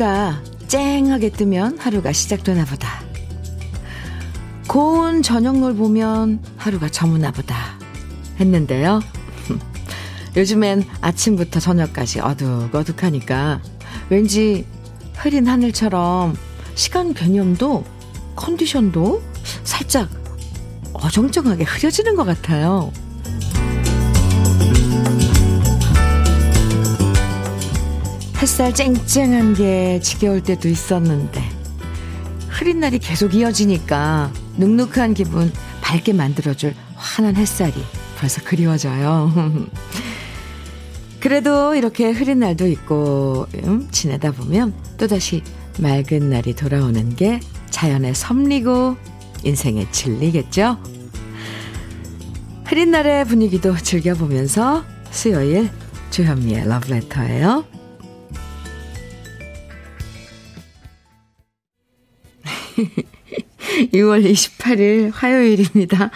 해가 0.00 0.42
쨍하게 0.66 1.28
뜨면 1.28 1.78
하루가 1.78 2.12
시작되나 2.12 2.64
보다. 2.64 3.02
고운 4.66 5.22
저녁물 5.22 5.74
보면 5.76 6.42
하루가 6.56 6.88
저무나 6.88 7.30
보다. 7.30 7.78
했는데요. 8.40 9.02
요즘엔 10.36 10.84
아침부터 11.02 11.60
저녁까지 11.60 12.20
어둑어둑하니까 12.20 13.60
왠지 14.08 14.64
흐린 15.16 15.46
하늘처럼 15.46 16.34
시간 16.74 17.12
개념도 17.12 17.84
컨디션도 18.36 19.22
살짝 19.64 20.08
어정쩡하게 20.94 21.64
흐려지는 21.64 22.16
것 22.16 22.24
같아요. 22.24 22.90
햇살 28.40 28.74
쨍쨍한 28.74 29.52
게 29.52 30.00
지겨울 30.00 30.42
때도 30.42 30.66
있었는데 30.66 31.42
흐린 32.48 32.80
날이 32.80 32.98
계속 32.98 33.34
이어지니까 33.34 34.32
눅눅한 34.56 35.12
기분 35.12 35.52
밝게 35.82 36.14
만들어줄 36.14 36.74
환한 36.94 37.36
햇살이 37.36 37.74
벌써 38.16 38.42
그리워져요. 38.42 39.68
그래도 41.20 41.74
이렇게 41.74 42.10
흐린 42.12 42.38
날도 42.38 42.66
있고 42.68 43.46
음, 43.64 43.86
지내다 43.90 44.32
보면 44.32 44.72
또다시 44.96 45.42
맑은 45.78 46.30
날이 46.30 46.56
돌아오는 46.56 47.14
게 47.16 47.40
자연의 47.68 48.14
섭리고 48.14 48.96
인생의 49.44 49.92
진리겠죠? 49.92 50.78
흐린 52.64 52.90
날의 52.90 53.26
분위기도 53.26 53.76
즐겨보면서 53.76 54.82
수요일 55.10 55.68
주현미의 56.10 56.66
러브레터예요. 56.68 57.79
6월 63.92 64.24
28일 64.24 65.10
화요일입니다. 65.12 66.10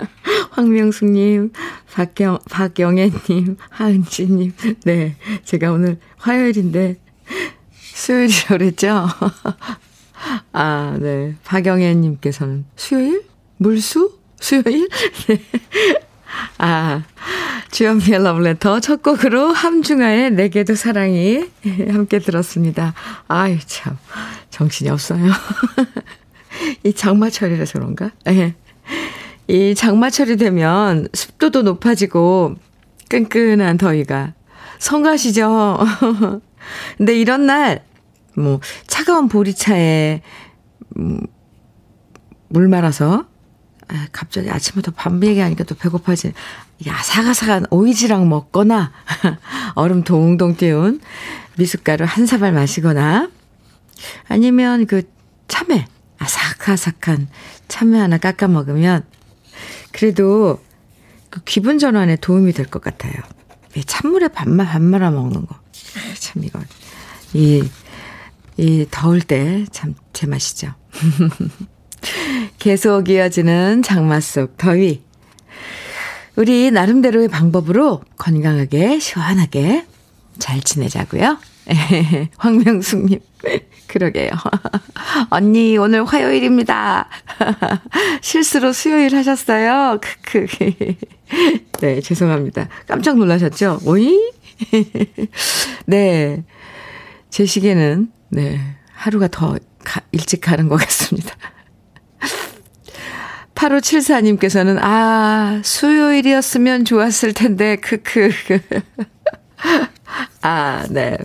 황명숙님, 0.50 1.52
박경, 1.92 2.38
박영애님, 2.50 3.56
하은지님. 3.70 4.52
네. 4.84 5.16
제가 5.44 5.72
오늘 5.72 5.98
화요일인데 6.16 6.96
수요일이라고 7.94 8.48
그랬죠? 8.58 9.06
아, 10.52 10.98
네. 11.00 11.34
박영애님께서는 11.44 12.64
수요일? 12.76 13.24
물수? 13.56 14.18
수요일? 14.40 14.88
네. 15.28 15.42
아, 16.58 17.02
주연미의 17.70 18.22
러브레터 18.22 18.80
첫 18.80 19.02
곡으로 19.02 19.52
함중아의 19.52 20.32
내게도 20.32 20.74
사랑이 20.74 21.48
함께 21.90 22.18
들었습니다. 22.18 22.94
아유, 23.28 23.58
참. 23.66 23.96
정신이 24.50 24.90
없어요. 24.90 25.32
이 26.84 26.92
장마철이라서 26.92 27.78
그런가? 27.78 28.10
네. 28.24 28.54
이 29.48 29.74
장마철이 29.74 30.36
되면 30.36 31.08
습도도 31.12 31.62
높아지고 31.62 32.56
끈끈한 33.08 33.78
더위가 33.78 34.34
성가시죠? 34.78 35.78
근데 36.98 37.18
이런 37.18 37.46
날, 37.46 37.84
뭐, 38.34 38.60
차가운 38.86 39.28
보리차에, 39.28 40.22
음, 40.98 41.20
물 42.48 42.68
말아서 42.68 43.26
아, 43.92 44.06
갑자기 44.10 44.50
아침부터 44.50 44.92
밤 44.96 45.22
얘기하니까 45.22 45.64
또 45.64 45.74
배고파진 45.74 46.32
야사가사한 46.86 47.66
오이지랑 47.70 48.28
먹거나 48.28 48.90
얼음 49.74 50.02
동동 50.02 50.56
띄운 50.56 51.00
미숫가루 51.58 52.06
한 52.06 52.24
사발 52.26 52.52
마시거나 52.52 53.30
아니면 54.28 54.86
그 54.86 55.02
참외 55.48 55.84
아삭아삭한 56.18 57.28
참외 57.68 57.98
하나 57.98 58.16
깎아 58.18 58.48
먹으면 58.48 59.04
그래도 59.92 60.62
그 61.28 61.40
기분 61.44 61.78
전환에 61.78 62.16
도움이 62.16 62.52
될 62.52 62.66
것 62.66 62.82
같아요. 62.82 63.12
찬물에 63.86 64.28
밥만 64.28 64.66
밥 64.66 64.82
말아 64.82 65.10
먹는 65.10 65.46
거. 65.46 65.54
아, 65.54 66.14
참 66.18 66.44
이거 66.44 66.60
이, 67.34 67.62
이 68.56 68.86
더울 68.90 69.20
때 69.20 69.64
참 69.70 69.94
제맛이죠. 70.12 70.74
계속 72.58 73.08
이어지는 73.08 73.82
장마 73.82 74.20
속 74.20 74.56
더위. 74.56 75.02
우리 76.36 76.70
나름대로의 76.70 77.28
방법으로 77.28 78.02
건강하게, 78.16 78.98
시원하게 78.98 79.84
잘 80.38 80.60
지내자고요. 80.60 81.38
황명숙님, 82.38 83.20
그러게요. 83.86 84.30
언니, 85.30 85.76
오늘 85.76 86.04
화요일입니다. 86.04 87.08
실수로 88.20 88.72
수요일 88.72 89.14
하셨어요. 89.14 89.98
크크. 90.00 90.46
네, 91.80 92.00
죄송합니다. 92.00 92.68
깜짝 92.86 93.18
놀라셨죠? 93.18 93.80
오이? 93.84 94.18
네. 95.86 96.42
제 97.30 97.46
시계는, 97.46 98.10
네, 98.30 98.60
하루가 98.94 99.28
더 99.28 99.56
가, 99.84 100.00
일찍 100.12 100.40
가는 100.40 100.68
것 100.68 100.76
같습니다. 100.76 101.34
8574님께서는, 103.62 104.78
아, 104.80 105.60
수요일이었으면 105.62 106.84
좋았을 106.84 107.32
텐데, 107.32 107.76
크크. 107.76 108.30
아, 110.42 110.84
네. 110.90 111.16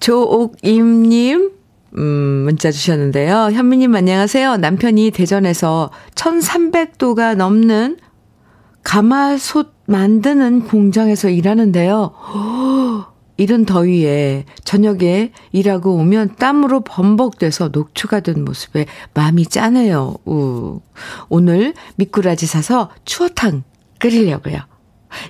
조옥임님, 0.00 1.50
음, 1.96 2.02
문자 2.44 2.70
주셨는데요. 2.70 3.50
현미님 3.52 3.94
안녕하세요. 3.94 4.58
남편이 4.58 5.12
대전에서 5.12 5.90
1300도가 6.14 7.34
넘는 7.34 7.96
가마솥 8.82 9.74
만드는 9.86 10.66
공장에서 10.66 11.30
일하는데요. 11.30 12.12
이른 13.40 13.64
더위에 13.64 14.44
저녁에 14.64 15.32
일하고 15.50 15.94
오면 15.94 16.36
땀으로 16.36 16.80
범벅돼서 16.80 17.70
녹초가 17.72 18.20
된 18.20 18.44
모습에 18.44 18.84
마음이 19.14 19.46
짠해요. 19.46 20.16
우. 20.26 20.82
오늘 21.30 21.72
미꾸라지 21.96 22.44
사서 22.44 22.90
추어탕 23.06 23.62
끓이려고요. 23.98 24.58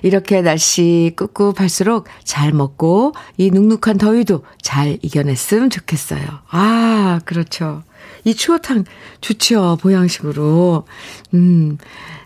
이렇게 0.03 0.41
날씨 0.41 1.13
꿉꿉할수록 1.15 2.07
잘 2.25 2.51
먹고 2.51 3.13
이 3.37 3.49
눅눅한 3.49 3.97
더위도 3.97 4.43
잘 4.61 4.97
이겨냈으면 5.01 5.69
좋겠어요. 5.69 6.21
아, 6.49 7.21
그렇죠. 7.23 7.83
이 8.25 8.35
추어탕 8.35 8.83
좋죠. 9.21 9.77
보양식으로. 9.79 10.85
음, 11.33 11.77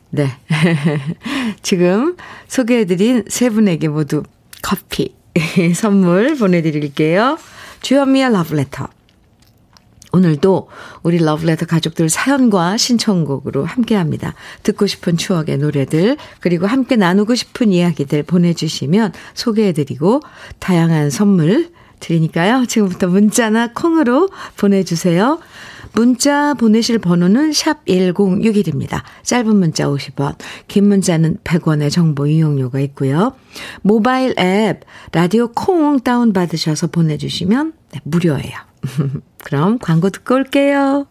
네. 0.09 0.29
지금 1.61 2.17
소개해드린 2.47 3.25
세 3.27 3.51
분에게 3.51 3.87
모두 3.87 4.23
커피 4.63 5.13
선물 5.75 6.35
보내드릴게요. 6.37 7.37
주현미의 7.81 8.31
러브레터. 8.31 8.87
오늘도 10.13 10.69
우리 11.03 11.17
러브레터 11.17 11.65
가족들 11.65 12.07
사연과 12.07 12.77
신청곡으로 12.77 13.65
함께 13.65 13.95
합니다. 13.95 14.33
듣고 14.63 14.87
싶은 14.87 15.17
추억의 15.17 15.57
노래들, 15.57 16.15
그리고 16.39 16.67
함께 16.67 16.95
나누고 16.95 17.35
싶은 17.35 17.73
이야기들 17.73 18.23
보내주시면 18.23 19.11
소개해드리고 19.33 20.21
다양한 20.59 21.09
선물 21.09 21.69
드리니까요. 22.05 22.65
지금부터 22.67 23.07
문자나 23.07 23.71
콩으로 23.73 24.29
보내주세요. 24.57 25.39
문자 25.93 26.53
보내실 26.53 26.99
번호는 26.99 27.53
샵 27.53 27.85
1061입니다. 27.85 29.01
짧은 29.23 29.55
문자 29.55 29.85
50원, 29.85 30.35
긴 30.67 30.87
문자는 30.89 31.37
100원의 31.43 31.89
정보 31.89 32.27
이용료가 32.27 32.79
있고요. 32.81 33.33
모바일 33.81 34.37
앱 34.37 34.81
라디오 35.13 35.47
콩 35.47 35.99
다운 36.01 36.33
받으셔서 36.33 36.87
보내주시면 36.87 37.73
네, 37.93 37.99
무료예요. 38.03 38.57
그럼 39.43 39.79
광고 39.79 40.09
듣고 40.09 40.35
올게요. 40.35 41.07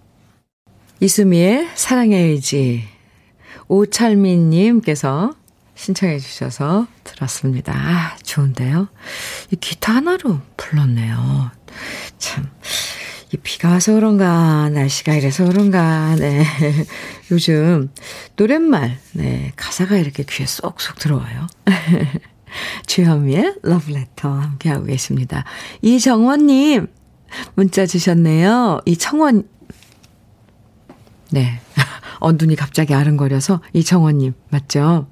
이수미의 1.00 1.68
사랑의 1.74 2.30
의지 2.30 2.84
오철민님께서 3.68 5.32
신청해 5.74 6.18
주셔서 6.18 6.86
들었습니다. 7.02 7.72
아, 7.74 8.16
좋은데요? 8.22 8.88
이 9.50 9.56
기타 9.56 9.96
하나로 9.96 10.40
불렀네요. 10.56 11.50
참. 12.18 12.50
이 13.32 13.36
비가 13.38 13.70
와서 13.70 13.92
그런가, 13.94 14.68
날씨가 14.70 15.14
이래서 15.14 15.44
그런가, 15.44 16.14
네. 16.14 16.44
요즘 17.32 17.90
노랫말, 18.36 18.98
네. 19.12 19.52
가사가 19.56 19.96
이렇게 19.96 20.22
귀에 20.22 20.46
쏙쏙 20.46 21.00
들어와요. 21.00 21.48
주현미의 22.86 23.56
러브레터 23.62 24.28
함께하고 24.28 24.84
계십니다. 24.84 25.44
이정원님, 25.82 26.86
문자 27.56 27.86
주셨네요. 27.86 28.80
이청원, 28.84 29.48
네. 31.30 31.60
어, 32.20 32.30
눈이 32.30 32.54
갑자기 32.54 32.94
아른거려서 32.94 33.60
이정원님, 33.72 34.34
맞죠? 34.50 35.08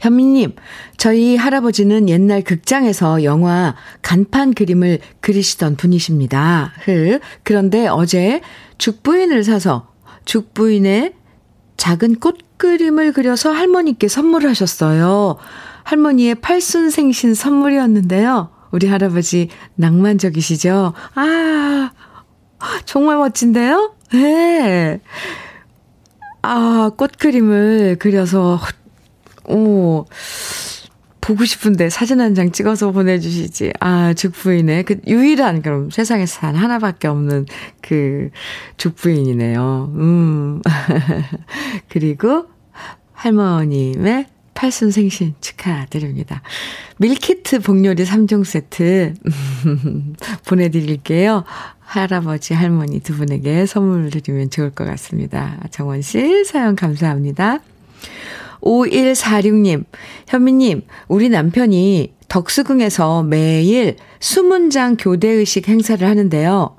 현미님, 0.00 0.54
저희 0.96 1.36
할아버지는 1.36 2.08
옛날 2.08 2.42
극장에서 2.42 3.24
영화 3.24 3.74
간판 4.02 4.54
그림을 4.54 4.98
그리시던 5.20 5.76
분이십니다. 5.76 6.72
흐. 6.84 7.20
그런데 7.42 7.86
어제 7.86 8.40
죽부인을 8.78 9.44
사서 9.44 9.88
죽부인의 10.24 11.14
작은 11.76 12.16
꽃 12.16 12.38
그림을 12.58 13.12
그려서 13.12 13.52
할머니께 13.52 14.08
선물하셨어요. 14.08 15.36
할머니의 15.84 16.34
팔순 16.36 16.90
생신 16.90 17.34
선물이었는데요. 17.34 18.50
우리 18.70 18.88
할아버지 18.88 19.48
낭만적이시죠? 19.76 20.92
아, 21.14 21.90
정말 22.84 23.16
멋진데요? 23.16 23.94
네. 24.12 25.00
아, 26.42 26.90
꽃 26.96 27.12
그림을 27.18 27.96
그려서, 27.98 28.60
오, 29.48 30.04
보고 31.20 31.44
싶은데 31.44 31.90
사진 31.90 32.20
한 32.20 32.34
장 32.34 32.52
찍어서 32.52 32.90
보내주시지. 32.92 33.72
아, 33.80 34.14
죽부인의 34.14 34.84
그 34.84 34.96
유일한, 35.06 35.60
그럼 35.62 35.90
세상에서 35.90 36.40
단 36.40 36.54
하나밖에 36.56 37.08
없는 37.08 37.46
그 37.82 38.30
죽부인이네요. 38.78 39.92
음. 39.94 40.62
그리고 41.90 42.46
할머님의 43.12 44.26
팔순 44.54 44.90
생신 44.90 45.34
축하드립니다. 45.40 46.42
밀키트 46.96 47.60
복요리 47.60 48.04
3종 48.04 48.44
세트 48.44 49.14
보내드릴게요. 50.46 51.44
할아버지, 51.80 52.54
할머니 52.54 53.00
두 53.00 53.16
분에게 53.16 53.66
선물 53.66 54.10
드리면 54.10 54.50
좋을 54.50 54.70
것 54.70 54.84
같습니다. 54.84 55.58
정원 55.70 56.02
씨, 56.02 56.44
사연 56.44 56.74
감사합니다. 56.76 57.60
5146님, 58.62 59.84
현미님, 60.28 60.82
우리 61.08 61.28
남편이 61.28 62.14
덕수궁에서 62.28 63.22
매일 63.22 63.96
수문장 64.20 64.96
교대의식 64.98 65.68
행사를 65.68 66.06
하는데요. 66.06 66.76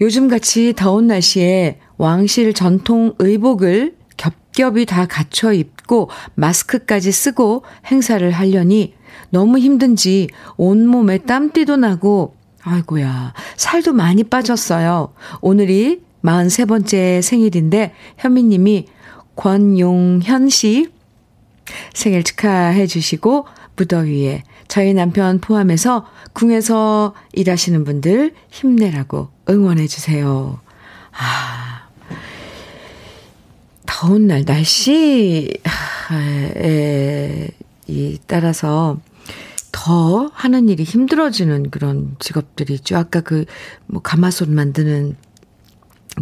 요즘같이 0.00 0.74
더운 0.76 1.06
날씨에 1.06 1.78
왕실 1.96 2.52
전통 2.54 3.14
의복을 3.18 3.94
겹겹이 4.16 4.84
다 4.86 5.06
갖춰 5.06 5.52
입고 5.52 6.10
마스크까지 6.34 7.12
쓰고 7.12 7.62
행사를 7.86 8.28
하려니 8.30 8.94
너무 9.30 9.58
힘든지 9.58 10.28
온몸에 10.56 11.18
땀띠도 11.18 11.76
나고 11.76 12.34
아이고야 12.64 13.34
살도 13.56 13.92
많이 13.92 14.24
빠졌어요. 14.24 15.12
오늘이 15.40 16.02
43번째 16.24 17.22
생일인데 17.22 17.94
현미님이 18.18 18.86
권용현 19.36 20.48
씨 20.48 20.90
생일 21.94 22.22
축하해 22.22 22.86
주시고 22.86 23.46
무더위에 23.76 24.42
저희 24.68 24.94
남편 24.94 25.40
포함해서 25.40 26.06
궁에서 26.32 27.14
일하시는 27.32 27.84
분들 27.84 28.34
힘내라고 28.50 29.28
응원해 29.48 29.86
주세요. 29.86 30.60
아, 31.12 31.88
더운 33.86 34.26
날 34.26 34.44
날씨에 34.46 35.48
이 37.86 38.18
따라서 38.26 38.98
더 39.72 40.30
하는 40.34 40.68
일이 40.68 40.84
힘들어지는 40.84 41.70
그런 41.70 42.16
직업들이 42.18 42.74
있죠. 42.74 42.96
아까 42.96 43.20
그 43.20 43.44
뭐 43.86 44.00
가마솥 44.02 44.48
만드는 44.50 45.16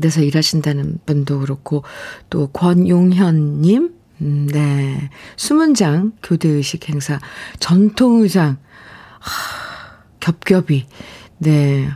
데서 0.00 0.22
일하신다는 0.22 0.98
분도 1.06 1.40
그렇고 1.40 1.82
또 2.28 2.48
권용현님 2.48 3.94
음, 4.22 4.46
네 4.52 5.10
수문장 5.36 6.12
교대의식 6.22 6.88
행사 6.88 7.18
전통의장 7.58 8.58
하, 9.18 10.02
겹겹이 10.20 10.86
네 11.38 11.88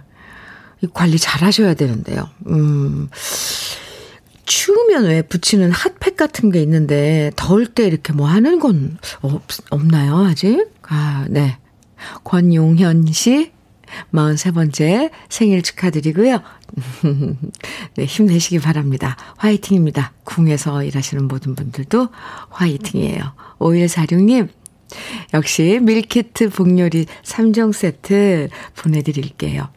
관리 0.93 1.19
잘 1.19 1.43
하셔야 1.43 1.75
되는데요. 1.75 2.29
음. 2.47 3.09
추우면 4.47 5.05
왜 5.05 5.23
붙이는 5.23 5.71
핫팩 5.71 6.17
같은 6.17 6.51
게 6.51 6.61
있는데 6.61 7.31
더울 7.35 7.67
때 7.67 7.87
이렇게 7.87 8.13
뭐 8.13 8.27
하는 8.27 8.59
건 8.59 8.99
없, 9.23 9.43
없나요, 9.71 10.19
아직? 10.19 10.71
아, 10.83 11.27
네. 11.31 11.59
권용현 12.25 13.07
씨 13.13 13.54
43번째 14.13 15.11
생일 15.29 15.63
축하드리고요. 15.63 16.41
네, 17.97 18.05
힘내시기 18.05 18.59
바랍니다. 18.61 19.17
화이팅입니다. 19.37 20.13
궁에서 20.25 20.83
일하시는 20.85 21.27
모든 21.27 21.55
분들도 21.55 22.09
화이팅이에요. 22.51 23.33
5146님, 23.59 24.49
역시 25.33 25.81
밀키트 25.83 26.51
복요리 26.51 27.07
3종 27.23 27.73
세트 27.73 28.49
보내드릴게요. 28.77 29.69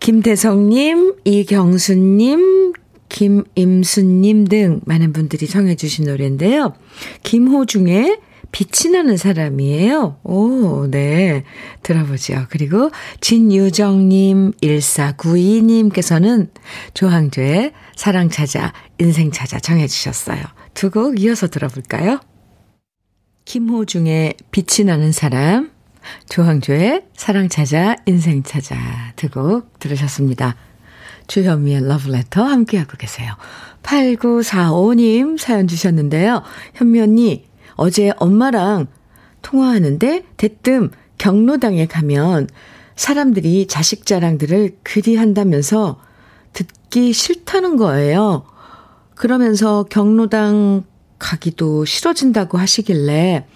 김대성님, 0.00 1.16
이경수님, 1.24 2.74
김임수님 3.08 4.44
등 4.46 4.80
많은 4.84 5.12
분들이 5.12 5.46
청해주신 5.46 6.06
노래인데요. 6.06 6.74
김호중의 7.22 8.18
빛이 8.54 8.92
나는 8.92 9.16
사람이에요. 9.16 10.20
오, 10.22 10.86
네. 10.88 11.42
들어보죠. 11.82 12.46
그리고 12.50 12.92
진유정님, 13.20 14.52
1492님께서는 14.62 16.50
조항조의 16.94 17.72
사랑 17.96 18.28
찾아, 18.30 18.72
인생 19.00 19.32
찾아 19.32 19.58
정해주셨어요. 19.58 20.40
두 20.74 20.90
곡 20.90 21.20
이어서 21.20 21.48
들어볼까요? 21.48 22.20
김호중의 23.44 24.34
빛이 24.52 24.86
나는 24.86 25.10
사람, 25.10 25.72
조항조의 26.28 27.06
사랑 27.16 27.48
찾아, 27.48 27.96
인생 28.06 28.44
찾아 28.44 28.76
두 29.16 29.30
곡 29.30 29.80
들으셨습니다. 29.80 30.54
주현미의 31.26 31.88
러브레터 31.88 32.44
함께하고 32.44 32.96
계세요. 32.98 33.32
8945님 33.82 35.38
사연 35.38 35.66
주셨는데요. 35.66 36.44
현미 36.74 37.00
언니, 37.00 37.46
어제 37.76 38.12
엄마랑 38.16 38.86
통화하는데 39.42 40.24
대뜸 40.36 40.90
경로당에 41.18 41.86
가면 41.86 42.48
사람들이 42.96 43.66
자식 43.66 44.06
자랑들을 44.06 44.78
그리 44.82 45.16
한다면서 45.16 46.00
듣기 46.52 47.12
싫다는 47.12 47.76
거예요. 47.76 48.44
그러면서 49.14 49.84
경로당 49.84 50.84
가기도 51.18 51.84
싫어진다고 51.84 52.58
하시길래 52.58 53.46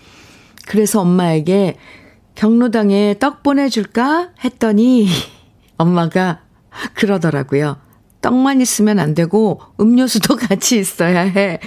그래서 0.66 1.00
엄마에게 1.00 1.76
경로당에 2.34 3.16
떡 3.18 3.42
보내줄까 3.42 4.30
했더니 4.44 5.08
엄마가 5.76 6.42
그러더라고요. 6.94 7.78
떡만 8.20 8.60
있으면 8.60 8.98
안 8.98 9.14
되고 9.14 9.60
음료수도 9.80 10.36
같이 10.36 10.78
있어야 10.78 11.20
해. 11.20 11.60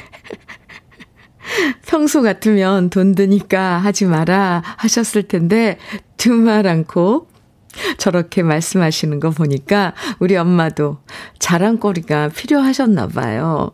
평소 1.85 2.21
같으면 2.21 2.89
돈 2.89 3.15
드니까 3.15 3.77
하지 3.77 4.05
마라 4.05 4.61
하셨을 4.77 5.23
텐데 5.23 5.77
두말 6.17 6.67
않고 6.67 7.27
저렇게 7.97 8.43
말씀하시는 8.43 9.19
거 9.19 9.29
보니까 9.29 9.93
우리 10.19 10.35
엄마도 10.35 10.97
자랑거리가 11.39 12.29
필요하셨나 12.29 13.07
봐요. 13.07 13.71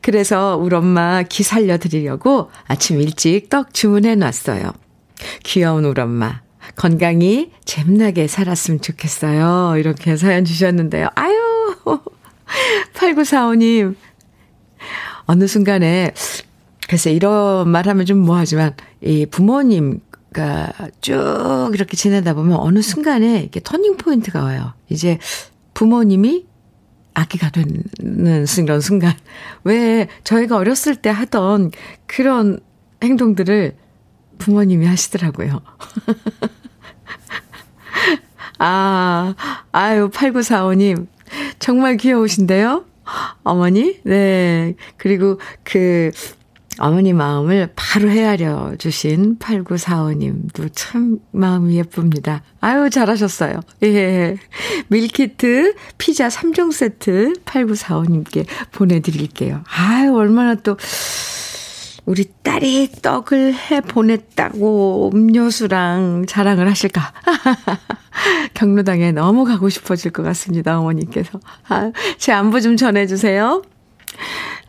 그래서 0.00 0.56
우리 0.56 0.74
엄마 0.76 1.22
기 1.22 1.42
살려드리려고 1.42 2.50
아침 2.66 3.00
일찍 3.00 3.48
떡 3.48 3.74
주문해 3.74 4.14
놨어요. 4.14 4.72
귀여운 5.42 5.84
우리 5.84 6.00
엄마. 6.00 6.42
건강히 6.74 7.52
잼나게 7.64 8.26
살았으면 8.26 8.80
좋겠어요. 8.80 9.76
이렇게 9.78 10.16
사연 10.16 10.44
주셨는데요. 10.44 11.08
아유, 11.14 11.34
8945님. 12.94 13.94
어느 15.26 15.46
순간에 15.46 16.12
글쎄, 16.88 17.12
이런 17.12 17.68
말 17.68 17.88
하면 17.88 18.06
좀 18.06 18.18
뭐하지만, 18.18 18.74
이 19.00 19.26
부모님과 19.26 20.72
쭉 21.00 21.70
이렇게 21.74 21.96
지내다 21.96 22.34
보면 22.34 22.58
어느 22.58 22.82
순간에 22.82 23.40
이렇게 23.40 23.60
터닝 23.62 23.96
포인트가 23.96 24.42
와요. 24.42 24.74
이제 24.88 25.18
부모님이 25.74 26.46
아기가 27.14 27.50
되는 27.50 27.82
이런 27.98 28.80
순간. 28.80 29.14
왜 29.64 30.06
저희가 30.22 30.56
어렸을 30.56 30.96
때 30.96 31.10
하던 31.10 31.72
그런 32.06 32.60
행동들을 33.02 33.74
부모님이 34.38 34.86
하시더라고요. 34.86 35.62
아, 38.58 39.34
아유, 39.72 40.10
8945님. 40.10 41.06
정말 41.58 41.96
귀여우신데요? 41.96 42.84
어머니? 43.42 44.00
네. 44.04 44.74
그리고 44.96 45.38
그, 45.62 46.10
어머니 46.78 47.12
마음을 47.12 47.70
바로 47.74 48.10
헤아려 48.10 48.74
주신 48.78 49.38
8945님도 49.38 50.70
참 50.74 51.18
마음이 51.32 51.76
예쁩니다. 51.76 52.42
아유, 52.60 52.90
잘하셨어요. 52.90 53.60
예. 53.84 54.36
밀키트 54.88 55.74
피자 55.98 56.28
3종 56.28 56.72
세트 56.72 57.32
8945님께 57.44 58.46
보내드릴게요. 58.72 59.62
아유, 59.68 60.14
얼마나 60.14 60.54
또 60.54 60.76
우리 62.04 62.24
딸이 62.42 62.92
떡을 63.02 63.54
해 63.54 63.80
보냈다고 63.80 65.10
음료수랑 65.12 66.26
자랑을 66.28 66.70
하실까? 66.70 67.12
경로당에 68.54 69.10
너무 69.10 69.44
가고 69.44 69.68
싶어질 69.68 70.12
것 70.12 70.22
같습니다, 70.22 70.78
어머니께서. 70.78 71.40
아, 71.68 71.90
제 72.16 72.32
안부 72.32 72.60
좀 72.60 72.76
전해주세요. 72.76 73.62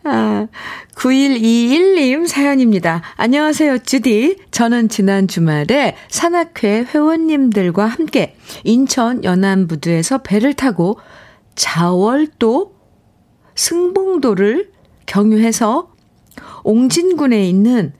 아, 0.10 0.48
9121님 0.96 2.28
사연입니다. 2.28 3.02
안녕하세요, 3.18 3.80
주디. 3.80 4.38
저는 4.52 4.88
지난 4.88 5.28
주말에 5.28 5.98
산악회 6.08 6.86
회원님들과 6.86 7.86
함께 7.86 8.36
인천 8.64 9.26
연안부두에서 9.26 10.20
배를 10.20 10.54
타고 10.54 10.98
자월도 11.56 12.74
승봉도를 13.56 14.72
경유해서 15.06 15.92
옹진군에 16.64 17.46
있는 17.48 17.92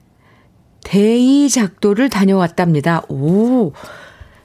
대이작도를 0.84 2.08
다녀왔답니다. 2.08 3.02
오. 3.10 3.72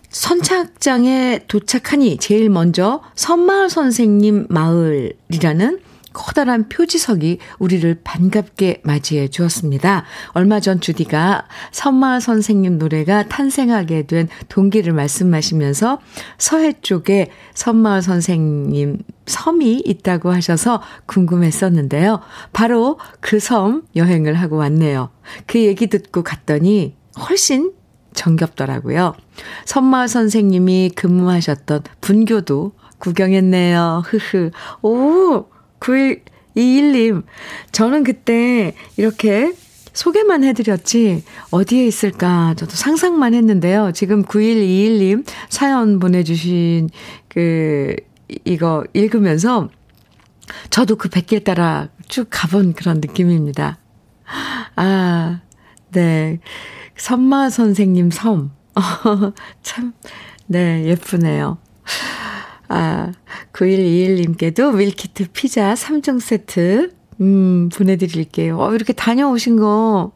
선착장에 0.10 1.46
도착하니 1.48 2.18
제일 2.18 2.50
먼저 2.50 3.02
선마을 3.16 3.70
선생님 3.70 4.48
마을이라는 4.50 5.80
커다란 6.14 6.70
표지석이 6.70 7.40
우리를 7.60 8.02
반갑게 8.04 8.82
맞이해 8.84 9.28
주었습니다. 9.30 10.06
얼마 10.30 10.60
전 10.60 10.80
주디가 10.80 11.48
선마 11.72 12.20
선생님 12.20 12.78
노래가 12.78 13.28
탄생하게 13.28 14.08
된 14.08 14.30
동기를 14.50 14.94
말씀하시면서 14.94 16.00
서해 16.38 16.74
쪽에 16.82 17.30
선마 17.54 18.02
선생님 18.02 19.00
섬이 19.26 19.84
있다고 19.86 20.32
하셔서 20.32 20.82
궁금했었는데요. 21.06 22.20
바로 22.52 22.98
그 23.20 23.44
섬 23.44 23.84
여행을 23.96 24.36
하고 24.36 24.56
왔네요. 24.56 25.10
그 25.48 25.60
얘기 25.60 25.88
듣고 25.88 26.24
갔더니 26.24 26.96
훨씬 27.20 27.74
정겹더라고요. 28.14 29.16
선마 29.66 30.08
선생님이 30.08 30.92
근무하셨던 30.96 31.82
분교도 32.00 32.72
구경했네요. 33.00 34.04
흐흐. 34.06 34.52
오, 34.82 35.46
9121님, 35.84 37.24
저는 37.72 38.04
그때 38.04 38.74
이렇게 38.98 39.54
소개만 39.94 40.44
해드렸지, 40.44 41.24
어디에 41.52 41.86
있을까, 41.86 42.56
저도 42.56 42.72
상상만 42.72 43.34
했는데요. 43.34 43.92
지금 43.94 44.24
9121님 44.24 45.26
사연 45.50 46.00
보내주신 46.00 46.90
그, 47.28 47.96
이거 48.46 48.84
읽으면서 48.94 49.70
저도 50.70 50.96
그 50.96 51.10
백길 51.10 51.44
따라 51.44 51.90
쭉 52.08 52.28
가본 52.30 52.74
그런 52.74 53.00
느낌입니다. 53.02 53.78
아, 54.76 55.42
네. 55.92 56.40
선마 56.96 57.50
선생님 57.50 58.10
섬. 58.10 58.52
참, 59.62 59.94
네, 60.48 60.86
예쁘네요. 60.86 61.60
아, 62.76 63.12
9121님께도 63.54 64.76
밀키트 64.76 65.28
피자 65.32 65.76
3종 65.76 66.20
세트, 66.20 66.92
음, 67.22 67.70
보내드릴게요. 67.70 68.58
어, 68.60 68.74
이렇게 68.74 68.94
다녀오신 68.94 69.58
거, 69.58 70.12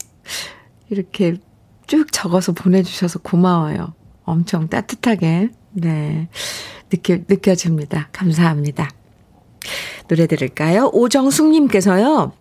이렇게 0.89 1.35
쭉 1.85 2.11
적어서 2.11 2.53
보내주셔서 2.53 3.19
고마워요. 3.19 3.93
엄청 4.23 4.69
따뜻하게, 4.69 5.51
네, 5.73 6.29
느껴, 6.89 7.19
느껴집니다. 7.27 8.09
감사합니다. 8.11 8.89
노래 10.07 10.25
들을까요? 10.25 10.89
오정숙님께서요, 10.93 12.31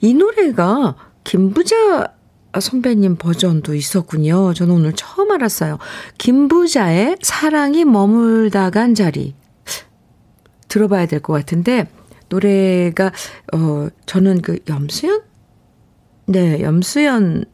이 0.00 0.14
노래가 0.14 0.96
김부자 1.22 2.14
선배님 2.58 3.16
버전도 3.16 3.74
있었군요. 3.74 4.54
저는 4.54 4.74
오늘 4.74 4.94
처음 4.94 5.32
알았어요. 5.32 5.76
김부자의 6.16 7.16
사랑이 7.20 7.84
머물다 7.84 8.70
간 8.70 8.94
자리. 8.94 9.34
들어봐야 10.68 11.06
될 11.06 11.20
것 11.20 11.32
같은데 11.32 11.88
노래가 12.28 13.12
어 13.54 13.88
저는 14.06 14.42
그 14.42 14.58
염수연 14.68 15.22
네 16.26 16.60
염수연 16.60 17.44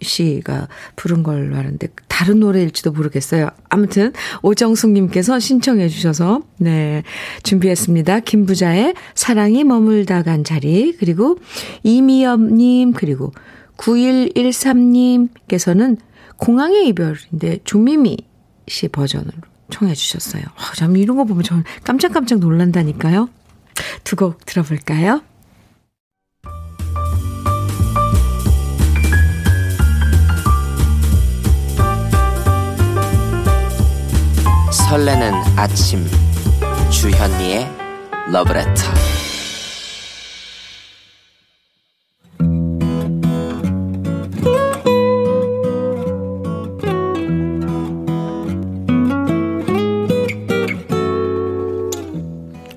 씨가 0.00 0.68
부른 0.96 1.22
걸로 1.22 1.54
아는데 1.56 1.88
다른 2.08 2.40
노래일지도 2.40 2.90
모르겠어요. 2.92 3.50
아무튼 3.68 4.12
오정숙님께서 4.42 5.38
신청해 5.38 5.88
주셔서 5.88 6.42
네 6.58 7.02
준비했습니다. 7.42 8.20
김부자의 8.20 8.94
사랑이 9.14 9.64
머물다 9.64 10.22
간 10.22 10.44
자리 10.44 10.94
그리고 10.98 11.38
이미엽님 11.82 12.92
그리고 12.92 13.32
9113님께서는 13.76 15.96
공항의 16.36 16.88
이별인데 16.88 17.60
조미미 17.64 18.18
씨 18.68 18.88
버전으로 18.88 19.32
청해 19.70 19.94
주셨어요. 19.94 20.42
아, 20.56 20.72
참 20.76 20.96
이런 20.96 21.16
거 21.16 21.24
보면 21.24 21.42
저는 21.42 21.64
깜짝깜짝 21.84 22.38
놀란다니까요. 22.38 23.28
두 24.04 24.16
곡 24.16 24.44
들어볼까요? 24.46 25.22
설레는 34.70 35.32
아침 35.56 36.04
주현미의 36.90 37.68
러브레터 38.32 38.82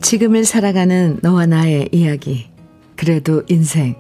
지금을 0.08 0.46
살아가는 0.46 1.20
너와 1.22 1.48
나의 1.48 1.90
이야기. 1.92 2.48
그래도 2.96 3.44
인생. 3.50 3.98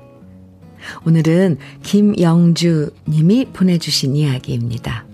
오늘은 1.05 1.57
김영주 1.83 2.91
님이 3.09 3.43
보내주신 3.51 4.15
이야기입니다. 4.15 5.05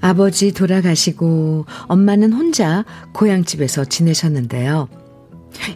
아버지 0.00 0.52
돌아가시고 0.52 1.66
엄마는 1.88 2.32
혼자 2.34 2.84
고향집에서 3.14 3.86
지내셨는데요. 3.86 4.88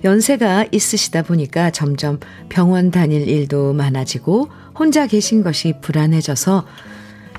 연세가 0.04 0.66
있으시다 0.70 1.22
보니까 1.22 1.72
점점 1.72 2.20
병원 2.48 2.92
다닐 2.92 3.28
일도 3.28 3.72
많아지고 3.72 4.48
혼자 4.78 5.08
계신 5.08 5.42
것이 5.42 5.74
불안해져서 5.80 6.64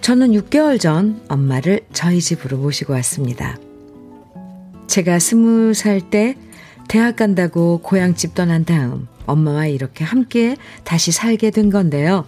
저는 0.02 0.32
6개월 0.32 0.80
전 0.80 1.22
엄마를 1.28 1.82
저희 1.94 2.22
집으로 2.22 2.58
모시고 2.58 2.94
왔습니다. 2.94 3.58
제가 4.88 5.20
스무 5.20 5.74
살때 5.74 6.36
대학 6.88 7.16
간다고 7.16 7.80
고향집 7.80 8.34
떠난 8.34 8.66
다음 8.66 9.08
엄마와 9.28 9.68
이렇게 9.68 10.04
함께 10.04 10.56
다시 10.84 11.12
살게 11.12 11.52
된 11.52 11.70
건데요. 11.70 12.26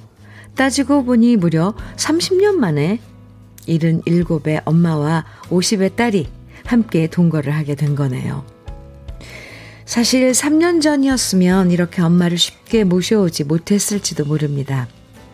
따지고 0.56 1.04
보니 1.04 1.38
무려 1.38 1.74
30년 1.96 2.56
만에 2.56 3.00
77의 3.68 4.62
엄마와 4.66 5.26
50의 5.50 5.96
딸이 5.96 6.28
함께 6.66 7.08
동거를 7.08 7.54
하게 7.54 7.76
된 7.76 7.96
거네요. 7.96 8.46
사실 9.86 10.32
3년 10.32 10.82
전이었으면 10.82 11.72
이렇게 11.72 12.02
엄마를 12.02 12.38
쉽게 12.38 12.84
모셔오지 12.84 13.46
못했을지도 13.46 14.26
모릅니다. 14.26 14.88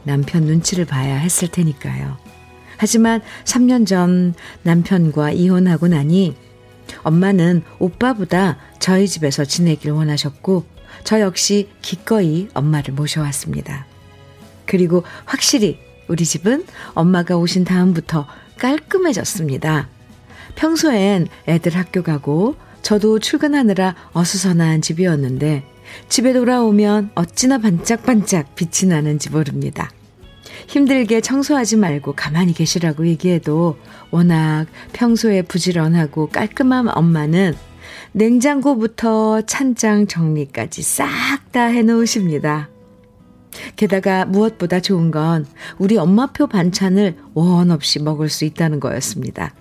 남편 0.04 0.44
눈치를 0.44 0.86
봐야 0.86 1.18
했을 1.18 1.50
테니까요. 1.50 2.27
하지만 2.78 3.22
3년 3.44 3.86
전 3.86 4.34
남편과 4.64 5.32
이혼하고 5.32 5.88
나니 5.88 6.36
엄마는 7.04 7.64
오빠보다 7.80 8.58
저희 8.80 9.08
집에서 9.08 9.44
지내길 9.46 9.92
원하셨고 9.92 10.66
저 11.04 11.20
역시 11.20 11.70
기꺼이 11.82 12.48
엄마를 12.54 12.94
모셔왔습니다. 12.94 13.86
그리고 14.66 15.04
확실히 15.26 15.80
우리 16.08 16.26
집은 16.26 16.66
엄마가 16.94 17.38
오신 17.38 17.66
다음부터 17.66 18.28
깔끔해졌습니다. 18.58 19.90
평소엔 20.56 21.28
애들 21.48 21.76
학교 21.76 22.04
가고 22.04 22.56
저도 22.82 23.20
출근하느라 23.20 23.96
어수선한 24.14 24.82
집이었는데 24.82 25.64
집에 26.10 26.34
돌아오면 26.34 27.12
어찌나 27.16 27.58
반짝반짝 27.58 28.56
빛이 28.56 28.90
나는지 28.90 29.30
모릅니다. 29.30 29.90
힘들게 30.68 31.22
청소하지 31.22 31.78
말고 31.78 32.14
가만히 32.14 32.54
계시라고 32.54 33.08
얘기해도 33.08 33.78
워낙 34.12 34.68
평소에 34.94 35.42
부지런하고 35.42 36.28
깔끔한 36.28 36.90
엄마는 36.90 37.56
냉장고부터 38.12 39.42
찬장 39.42 40.08
정리까지 40.08 40.82
싹 40.82 41.08
다 41.52 41.66
해놓으십니다. 41.66 42.70
게다가 43.76 44.26
무엇보다 44.26 44.80
좋은 44.80 45.12
건 45.12 45.48
우리 45.78 45.98
엄마표 45.98 46.48
반찬을 46.48 47.18
원 47.34 47.72
없이 47.72 48.00
먹을 48.00 48.30
수 48.30 48.46
있다는 48.46 48.80
거였습니다. 48.80 49.54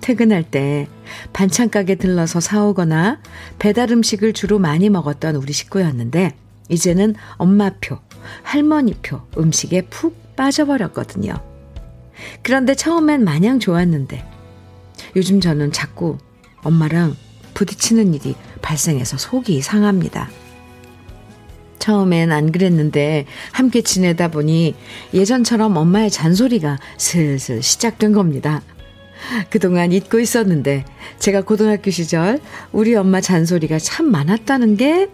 퇴근할 0.00 0.42
때 0.42 0.88
반찬 1.32 1.70
가게 1.70 1.94
들러서 1.94 2.40
사오거나 2.40 3.20
배달 3.58 3.90
음식을 3.90 4.32
주로 4.32 4.58
많이 4.58 4.90
먹었던 4.90 5.36
우리 5.36 5.52
식구였는데 5.52 6.34
이제는 6.68 7.14
엄마표, 7.36 7.98
할머니표 8.42 9.20
음식에 9.38 9.82
푹 9.82 10.27
빠져버렸거든요. 10.38 11.34
그런데 12.42 12.74
처음엔 12.74 13.24
마냥 13.24 13.58
좋았는데 13.58 14.24
요즘 15.16 15.40
저는 15.40 15.72
자꾸 15.72 16.18
엄마랑 16.62 17.16
부딪히는 17.54 18.14
일이 18.14 18.36
발생해서 18.62 19.18
속이 19.18 19.60
상합니다. 19.62 20.30
처음엔 21.78 22.32
안 22.32 22.52
그랬는데 22.52 23.26
함께 23.52 23.82
지내다 23.82 24.28
보니 24.28 24.74
예전처럼 25.14 25.76
엄마의 25.76 26.10
잔소리가 26.10 26.78
슬슬 26.96 27.62
시작된 27.62 28.12
겁니다. 28.12 28.62
그동안 29.50 29.92
잊고 29.92 30.20
있었는데 30.20 30.84
제가 31.18 31.42
고등학교 31.42 31.90
시절 31.90 32.40
우리 32.72 32.94
엄마 32.94 33.20
잔소리가 33.20 33.78
참 33.78 34.10
많았다는 34.10 34.76
게 34.76 35.08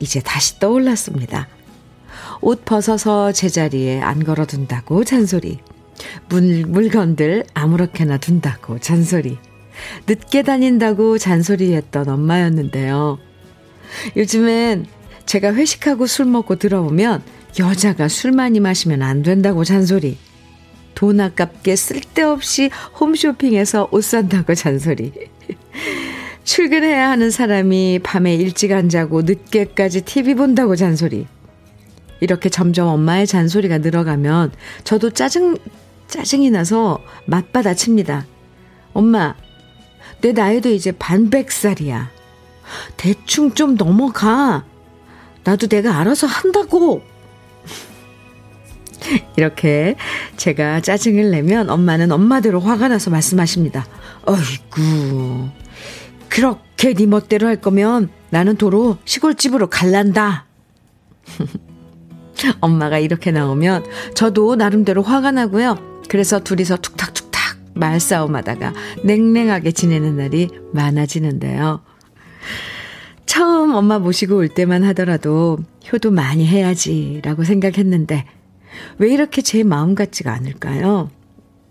이제 0.00 0.20
다시 0.20 0.58
떠올랐습니다. 0.58 1.48
옷 2.40 2.64
벗어서 2.64 3.32
제자리에 3.32 4.00
안 4.00 4.24
걸어둔다고 4.24 5.04
잔소리. 5.04 5.58
물, 6.28 6.64
물건들 6.66 7.44
아무렇게나 7.54 8.18
둔다고 8.18 8.78
잔소리. 8.78 9.38
늦게 10.06 10.42
다닌다고 10.42 11.18
잔소리했던 11.18 12.08
엄마였는데요. 12.08 13.18
요즘엔 14.16 14.86
제가 15.26 15.54
회식하고 15.54 16.06
술 16.06 16.26
먹고 16.26 16.56
들어오면 16.56 17.22
여자가 17.58 18.08
술 18.08 18.32
많이 18.32 18.60
마시면 18.60 19.02
안 19.02 19.22
된다고 19.22 19.64
잔소리. 19.64 20.18
돈 20.94 21.20
아깝게 21.20 21.76
쓸데없이 21.76 22.70
홈쇼핑에서 22.98 23.88
옷 23.90 24.02
산다고 24.02 24.54
잔소리. 24.54 25.12
출근해야 26.44 27.10
하는 27.10 27.30
사람이 27.30 28.00
밤에 28.02 28.34
일찍 28.34 28.72
안 28.72 28.88
자고 28.88 29.22
늦게까지 29.22 30.02
TV 30.02 30.34
본다고 30.34 30.76
잔소리. 30.76 31.26
이렇게 32.20 32.48
점점 32.48 32.88
엄마의 32.88 33.26
잔소리가 33.26 33.78
늘어가면 33.78 34.52
저도 34.84 35.10
짜증, 35.10 35.56
짜증이 36.08 36.50
나서 36.50 37.02
맞받아 37.26 37.74
칩니다. 37.74 38.26
엄마, 38.92 39.34
내 40.20 40.32
나이도 40.32 40.70
이제 40.70 40.92
반백살이야. 40.92 42.10
대충 42.96 43.52
좀 43.52 43.76
넘어가. 43.76 44.64
나도 45.44 45.68
내가 45.68 45.98
알아서 45.98 46.26
한다고. 46.26 47.02
이렇게 49.36 49.94
제가 50.36 50.80
짜증을 50.80 51.30
내면 51.30 51.70
엄마는 51.70 52.10
엄마대로 52.10 52.60
화가 52.60 52.88
나서 52.88 53.10
말씀하십니다. 53.10 53.86
어이구, 54.24 55.48
그렇게 56.28 56.94
네 56.94 57.06
멋대로 57.06 57.46
할 57.46 57.60
거면 57.60 58.10
나는 58.30 58.56
도로 58.56 58.96
시골집으로 59.04 59.68
갈란다. 59.68 60.46
엄마가 62.60 62.98
이렇게 62.98 63.30
나오면 63.30 63.84
저도 64.14 64.56
나름대로 64.56 65.02
화가 65.02 65.30
나고요. 65.30 66.02
그래서 66.08 66.40
둘이서 66.40 66.76
툭탁툭탁 66.78 67.58
말싸움 67.74 68.36
하다가 68.36 68.72
냉랭하게 69.04 69.72
지내는 69.72 70.16
날이 70.16 70.48
많아지는데요. 70.72 71.82
처음 73.26 73.74
엄마 73.74 73.98
모시고 73.98 74.36
올 74.36 74.48
때만 74.48 74.84
하더라도 74.84 75.58
효도 75.92 76.10
많이 76.10 76.46
해야지라고 76.46 77.44
생각했는데 77.44 78.24
왜 78.98 79.12
이렇게 79.12 79.42
제 79.42 79.62
마음 79.62 79.94
같지가 79.94 80.32
않을까요? 80.32 81.10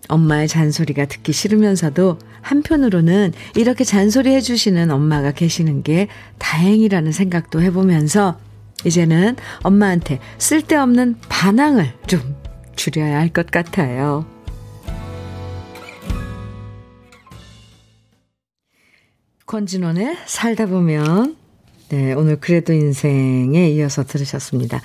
엄마의 0.08 0.48
잔소리가 0.48 1.06
듣기 1.06 1.34
싫으면서도 1.34 2.20
한편으로는 2.42 3.34
이렇게 3.56 3.84
잔소리 3.84 4.32
해주시는 4.36 4.92
엄마가 4.92 5.32
계시는 5.32 5.82
게 5.82 6.08
다행이라는 6.38 7.12
생각도 7.12 7.62
해보면서 7.62 8.38
이제는 8.86 9.36
엄마한테 9.64 10.20
쓸데없는 10.38 11.18
반항을 11.28 11.92
좀 12.08 12.22
줄여야 12.76 13.20
할 13.20 13.30
것 13.30 13.48
같아요. 13.52 14.26
권진원의 19.46 20.18
살다 20.26 20.66
보면 20.68 21.36
네, 21.90 22.14
오늘 22.14 22.38
그래도 22.40 22.74
인생에 22.74 23.70
이어서 23.70 24.04
들으셨습니다. 24.04 24.82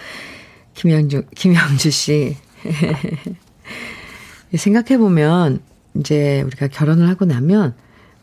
김영주, 0.74 1.24
김영주 1.34 1.90
씨. 1.90 2.36
생각해 4.54 4.98
보면, 4.98 5.60
이제 5.94 6.42
우리가 6.42 6.68
결혼을 6.68 7.08
하고 7.08 7.24
나면, 7.24 7.74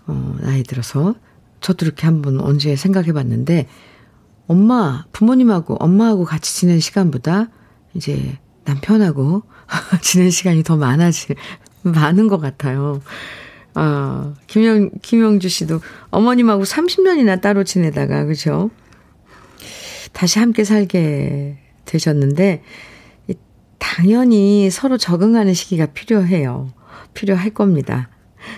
어, 0.05 0.35
나이 0.41 0.61
들어서, 0.61 1.15
저도 1.59 1.85
이렇게 1.87 2.05
한번 2.05 2.39
언제 2.39 2.75
생각해 2.75 3.13
봤는데, 3.13 3.67
엄마, 4.47 5.05
부모님하고, 5.11 5.75
엄마하고 5.75 6.25
같이 6.25 6.55
지낸 6.55 6.79
시간보다, 6.79 7.49
이제 7.93 8.37
남편하고 8.65 9.43
지낸 10.01 10.29
시간이 10.29 10.63
더 10.63 10.77
많아질, 10.77 11.35
많은 11.83 12.27
것 12.27 12.39
같아요. 12.39 13.01
아, 13.73 14.33
김영, 14.47 14.89
김영주 15.01 15.49
씨도 15.49 15.81
어머님하고 16.09 16.63
30년이나 16.63 17.41
따로 17.41 17.63
지내다가, 17.63 18.25
그죠? 18.25 18.71
다시 20.13 20.39
함께 20.39 20.63
살게 20.63 21.57
되셨는데, 21.85 22.63
당연히 23.79 24.69
서로 24.69 24.97
적응하는 24.97 25.53
시기가 25.53 25.87
필요해요. 25.87 26.69
필요할 27.13 27.51
겁니다. 27.51 28.09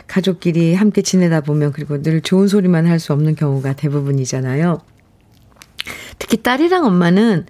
가족끼리 0.08 0.76
함께 0.76 1.02
지내다 1.02 1.42
보면, 1.42 1.72
그리고 1.72 2.02
늘 2.02 2.22
좋은 2.22 2.48
소리만 2.48 2.86
할 2.86 3.00
수 3.00 3.14
없는 3.14 3.36
경우가 3.36 3.74
대부분이잖아요. 3.74 4.80
특히 6.20 6.38
딸이랑 6.44 6.86
엄마는 6.86 7.46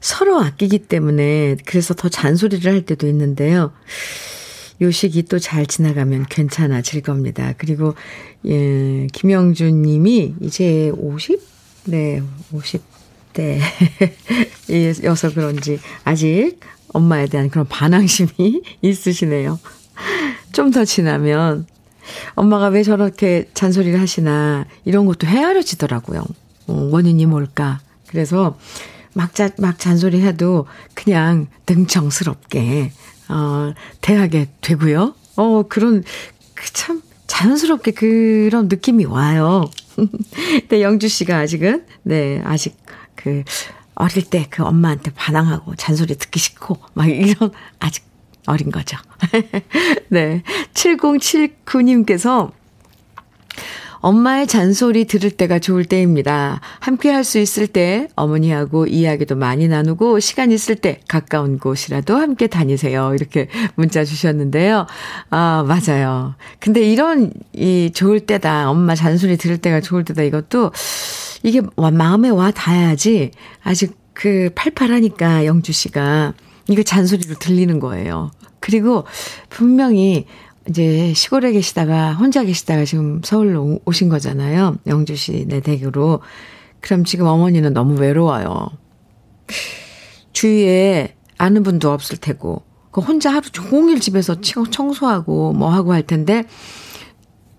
서로 0.00 0.40
아끼기 0.40 0.80
때문에, 0.80 1.56
그래서 1.64 1.94
더 1.94 2.08
잔소리를 2.08 2.70
할 2.70 2.82
때도 2.82 3.06
있는데요. 3.08 3.72
요 4.82 4.90
시기 4.90 5.22
또 5.22 5.38
잘 5.38 5.66
지나가면 5.66 6.26
괜찮아질 6.28 7.02
겁니다. 7.02 7.54
그리고, 7.56 7.94
예, 8.46 9.06
김영준 9.12 9.82
님이 9.82 10.34
이제 10.40 10.90
50? 10.96 11.40
네, 11.84 12.22
50대. 12.52 13.60
여서 15.04 15.32
그런지 15.32 15.78
아직 16.04 16.58
엄마에 16.92 17.26
대한 17.26 17.48
그런 17.50 17.66
반항심이 17.68 18.62
있으시네요. 18.82 19.58
좀 20.52 20.70
더 20.70 20.84
지나면 20.84 21.66
엄마가 22.34 22.68
왜 22.68 22.82
저렇게 22.82 23.48
잔소리를 23.54 24.00
하시나 24.00 24.64
이런 24.84 25.06
것도 25.06 25.26
헤아려지더라고요. 25.26 26.24
어, 26.68 26.88
원인이 26.92 27.26
뭘까. 27.26 27.80
그래서 28.16 28.56
막, 29.12 29.34
자, 29.34 29.50
막 29.58 29.78
잔소리 29.78 30.22
해도 30.22 30.66
그냥 30.94 31.48
능청스럽게 31.68 32.90
어, 33.28 33.74
대하게 34.00 34.48
되고요. 34.62 35.14
어, 35.36 35.62
그런, 35.68 36.02
그 36.54 36.72
참, 36.72 37.02
자연스럽게 37.26 37.90
그런 37.90 38.68
느낌이 38.68 39.04
와요. 39.04 39.70
네, 40.70 40.80
영주 40.80 41.08
씨가 41.08 41.40
아직은, 41.40 41.84
네, 42.04 42.40
아직 42.42 42.78
그, 43.14 43.44
어릴 43.96 44.24
때 44.24 44.46
그 44.48 44.62
엄마한테 44.64 45.10
반항하고 45.12 45.74
잔소리 45.76 46.16
듣기 46.16 46.38
싫고, 46.38 46.78
막 46.94 47.06
이런, 47.06 47.52
아직 47.80 48.02
어린 48.46 48.70
거죠. 48.70 48.96
네. 50.08 50.42
7079님께서 50.72 52.50
엄마의 54.00 54.46
잔소리 54.46 55.04
들을 55.04 55.30
때가 55.30 55.58
좋을 55.58 55.84
때입니다. 55.84 56.60
함께 56.80 57.10
할 57.10 57.26
수 57.26 57.38
있을 57.38 57.66
때 57.66 58.08
어머니하고 58.14 58.86
이야기도 58.86 59.34
많이 59.34 59.66
나누고 59.66 60.20
시간 60.20 60.52
있을 60.52 60.76
때 60.76 61.00
가까운 61.08 61.58
곳이라도 61.58 62.16
함께 62.16 62.46
다니세요. 62.46 63.14
이렇게 63.14 63.48
문자 63.74 64.04
주셨는데요. 64.04 64.86
아, 65.30 65.64
맞아요. 65.66 66.36
근데 66.60 66.82
이런 66.82 67.32
이 67.52 67.90
좋을 67.92 68.20
때다. 68.20 68.70
엄마 68.70 68.94
잔소리 68.94 69.36
들을 69.36 69.58
때가 69.58 69.80
좋을 69.80 70.04
때다. 70.04 70.22
이것도 70.22 70.70
이게 71.42 71.62
마음에 71.76 72.28
와 72.28 72.50
닿아야지 72.52 73.32
아직 73.62 73.96
그 74.14 74.50
팔팔하니까 74.54 75.44
영주 75.46 75.72
씨가 75.72 76.34
이거 76.68 76.82
잔소리로 76.82 77.34
들리는 77.38 77.80
거예요. 77.80 78.30
그리고 78.60 79.04
분명히 79.50 80.26
이제 80.68 81.12
시골에 81.14 81.52
계시다가 81.52 82.14
혼자 82.14 82.42
계시다가 82.42 82.84
지금 82.84 83.20
서울로 83.24 83.80
오신 83.84 84.08
거잖아요. 84.08 84.76
영주 84.86 85.16
씨네 85.16 85.60
댁으로. 85.60 86.20
그럼 86.80 87.04
지금 87.04 87.26
어머니는 87.26 87.72
너무 87.72 87.98
외로워요. 88.00 88.70
주위에 90.32 91.14
아는 91.38 91.62
분도 91.62 91.90
없을 91.90 92.16
테고, 92.18 92.62
그 92.90 93.00
혼자 93.00 93.30
하루 93.30 93.42
종일 93.50 94.00
집에서 94.00 94.40
청소하고 94.40 95.52
뭐 95.52 95.70
하고 95.70 95.92
할 95.92 96.02
텐데, 96.02 96.44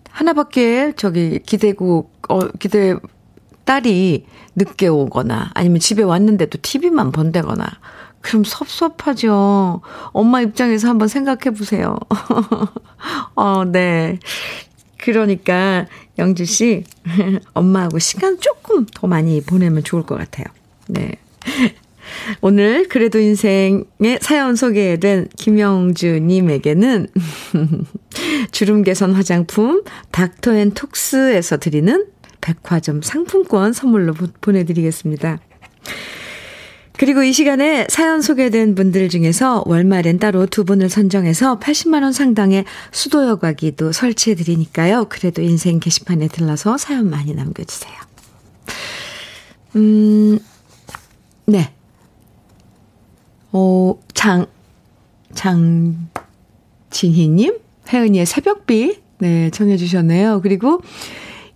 하나밖에 0.09 0.93
저기 0.95 1.39
기대고, 1.39 2.11
어, 2.29 2.39
기대, 2.59 2.95
딸이 3.65 4.25
늦게 4.55 4.87
오거나 4.87 5.51
아니면 5.53 5.79
집에 5.79 6.01
왔는데도 6.01 6.57
TV만 6.61 7.11
본다거나 7.11 7.67
그럼 8.27 8.43
섭섭하죠. 8.43 9.79
엄마 10.11 10.41
입장에서 10.41 10.89
한번 10.89 11.07
생각해 11.07 11.55
보세요. 11.57 11.97
어, 13.35 13.63
네. 13.63 14.19
그러니까 14.97 15.85
영주 16.19 16.43
씨 16.43 16.83
엄마하고 17.53 17.99
시간 17.99 18.37
조금 18.37 18.85
더 18.93 19.07
많이 19.07 19.41
보내면 19.41 19.81
좋을 19.81 20.03
것 20.03 20.17
같아요. 20.17 20.45
네. 20.87 21.13
오늘 22.41 22.89
그래도 22.89 23.17
인생의 23.17 24.19
사연 24.19 24.57
소개된 24.57 25.29
김영주 25.37 26.19
님에게는 26.19 27.07
주름 28.51 28.83
개선 28.83 29.13
화장품 29.13 29.83
닥터앤톡스에서 30.11 31.57
드리는 31.57 32.07
백화점 32.41 33.01
상품권 33.01 33.71
선물로 33.71 34.15
보내드리겠습니다. 34.41 35.39
그리고 36.97 37.23
이 37.23 37.31
시간에 37.31 37.85
사연 37.89 38.21
소개된 38.21 38.73
분들 38.73 39.09
중에서 39.09 39.63
월말엔 39.67 40.17
따로 40.19 40.47
두 40.47 40.65
분을 40.65 40.89
선정해서 40.89 41.59
80만원 41.59 42.11
상당의 42.11 42.65
수도 42.91 43.27
여과기도 43.27 43.91
설치해 43.91 44.35
드리니까요. 44.35 45.05
그래도 45.07 45.43
인생 45.43 45.79
게시판에 45.79 46.27
들러서 46.27 46.77
사연 46.77 47.09
많이 47.09 47.35
남겨주세요. 47.35 47.93
음, 49.75 50.39
네. 51.45 51.71
어, 53.51 53.99
장, 54.15 54.47
장진희님, 55.35 57.59
혜은이의 57.93 58.25
새벽비, 58.25 59.01
네, 59.19 59.51
청해주셨네요. 59.51 60.41
그리고 60.41 60.81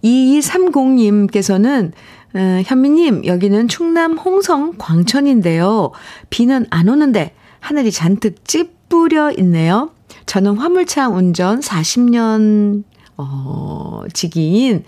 2230님께서는 0.04 1.94
어, 2.34 2.62
현미님, 2.66 3.26
여기는 3.26 3.68
충남 3.68 4.18
홍성 4.18 4.76
광천인데요. 4.78 5.92
비는 6.30 6.66
안 6.70 6.90
오는데 6.90 7.34
하늘이 7.60 7.92
잔뜩 7.92 8.46
찌뿌려 8.46 9.32
있네요. 9.40 9.92
저는 10.26 10.58
화물차 10.58 11.10
운전 11.10 11.60
40년, 11.60 12.84
어, 13.18 14.04
지기인 14.14 14.84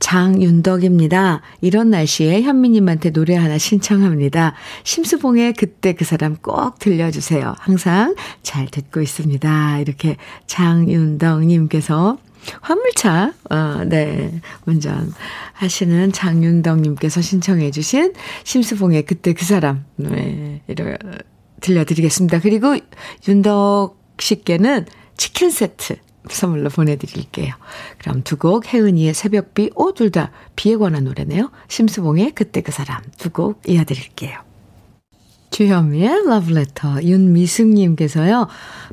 장윤덕입니다. 0.00 1.42
이런 1.60 1.90
날씨에 1.90 2.42
현미님한테 2.42 3.10
노래 3.10 3.36
하나 3.36 3.58
신청합니다. 3.58 4.54
심수봉의 4.82 5.52
그때 5.52 5.92
그 5.92 6.04
사람 6.04 6.36
꼭 6.36 6.78
들려주세요. 6.78 7.54
항상 7.58 8.14
잘 8.42 8.66
듣고 8.66 9.02
있습니다. 9.02 9.78
이렇게 9.80 10.16
장윤덕님께서 10.46 12.16
화물차, 12.60 13.32
어, 13.50 13.84
네, 13.86 14.40
운전 14.66 15.12
하시는 15.52 16.12
장윤덕님께서 16.12 17.20
신청해주신 17.20 18.14
심수봉의 18.44 19.04
그때 19.04 19.32
그 19.32 19.44
사람, 19.44 19.84
네, 19.96 20.62
이러, 20.68 20.96
들려드리겠습니다. 21.60 22.40
그리고 22.40 22.76
윤덕 23.28 23.98
씨께는 24.18 24.86
치킨 25.16 25.50
세트 25.50 25.96
선물로 26.28 26.68
보내드릴게요. 26.70 27.54
그럼 27.98 28.22
두 28.22 28.36
곡, 28.36 28.72
혜은이의 28.72 29.14
새벽비, 29.14 29.70
오, 29.74 29.92
둘 29.92 30.10
다 30.10 30.30
비에 30.56 30.76
관한 30.76 31.04
노래네요. 31.04 31.50
심수봉의 31.68 32.32
그때 32.34 32.60
그 32.60 32.72
사람 32.72 33.02
두 33.18 33.30
곡 33.30 33.62
이어드릴게요. 33.66 34.38
주현미의 35.50 36.26
러브레터 36.26 37.02
윤미승님께서요. 37.02 38.46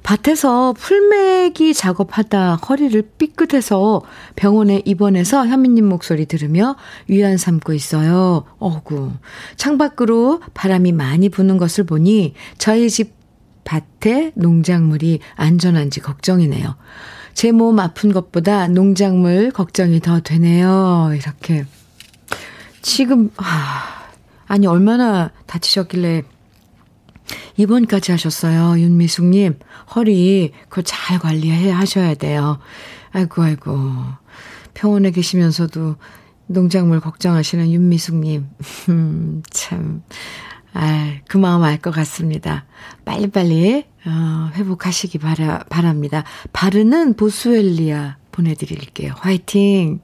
밭에서 0.04 0.74
풀매기 0.74 1.74
작업하다 1.74 2.56
허리를 2.56 3.02
삐끗해서 3.18 4.02
병원에 4.36 4.82
입원해서 4.84 5.46
현미님 5.48 5.88
목소리 5.88 6.26
들으며 6.26 6.76
위안 7.08 7.38
삼고 7.38 7.74
있어요. 7.74 8.44
어구. 8.58 9.12
창밖으로 9.56 10.42
바람이 10.54 10.92
많이 10.92 11.30
부는 11.30 11.58
것을 11.58 11.84
보니 11.84 12.34
저희 12.58 12.90
집 12.90 13.14
밭에 13.64 14.32
농작물이 14.36 15.20
안전한지 15.36 16.00
걱정이네요. 16.00 16.76
제 17.34 17.52
몸 17.52 17.80
아픈 17.80 18.12
것보다 18.12 18.68
농작물 18.68 19.52
걱정이 19.52 20.00
더 20.00 20.22
되네요. 20.22 21.12
이렇게. 21.14 21.66
지금, 22.82 23.30
아, 23.38 24.08
아니, 24.48 24.66
얼마나 24.66 25.32
다치셨길래 25.46 26.24
입원까지 27.58 28.12
하셨어요. 28.12 28.80
윤미숙님. 28.80 29.60
허리, 29.96 30.52
그거 30.70 30.82
잘 30.84 31.20
관리해 31.20 31.72
하셔야 31.72 32.14
돼요. 32.16 32.60
아이고, 33.12 33.42
아이고. 33.42 33.80
병원에 34.74 35.12
계시면서도 35.12 35.96
농작물 36.48 37.00
걱정하시는 37.00 37.72
윤미숙님. 37.72 38.48
음, 38.90 39.44
참. 39.50 40.04
아, 40.74 41.16
그 41.28 41.38
마음 41.38 41.64
알 41.64 41.80
것 41.80 41.92
같습니다. 41.92 42.66
빨리빨리, 43.06 43.86
어, 44.06 44.52
회복하시기 44.54 45.18
바라, 45.18 45.64
바랍니다. 45.70 46.24
바르는 46.54 47.16
보스웰리아 47.16 48.18
보내드릴게요. 48.32 49.14
화이팅! 49.18 50.00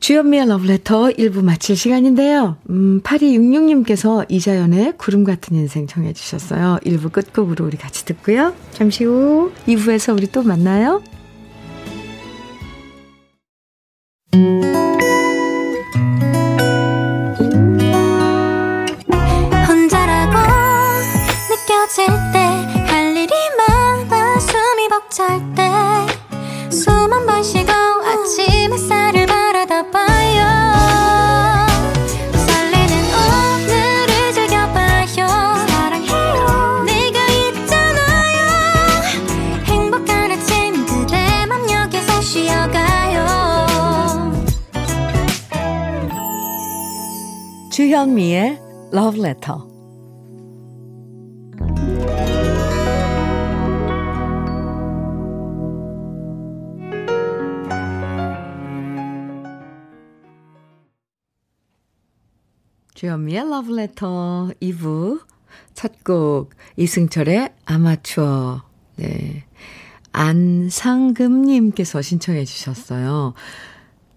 주연미의 0.00 0.46
러브레터 0.48 1.08
1부 1.08 1.42
마칠 1.42 1.76
시간인데요. 1.76 2.56
음, 2.70 3.00
8266님께서 3.02 4.24
이자연의 4.28 4.94
구름 4.98 5.24
같은 5.24 5.56
인생 5.56 5.86
청해 5.86 6.12
주셨어요. 6.12 6.78
1부 6.84 7.10
끝곡으로 7.12 7.64
우리 7.64 7.76
같이 7.76 8.04
듣고요. 8.04 8.54
잠시 8.72 9.04
후 9.04 9.52
2부에서 9.66 10.14
우리 10.16 10.26
또 10.30 10.42
만나요. 10.42 11.02
혼자라고 19.68 20.36
느껴질 21.50 22.06
때 22.32 22.46
할 22.86 23.16
일이 23.16 23.32
많아 23.58 24.38
숨이 24.38 24.88
벅찰 24.88 25.40
때숨한번쉬 26.70 27.64
주현미의 47.76 48.58
러브레터 48.90 49.68
주현미의 62.94 63.50
러브레터 63.50 64.52
2부 64.62 65.20
첫 65.74 65.92
곡 66.02 66.54
이승철의 66.78 67.52
아마추어. 67.66 68.62
네. 68.96 69.44
안상금님께서 70.12 72.00
신청해 72.00 72.46
주셨어요. 72.46 73.34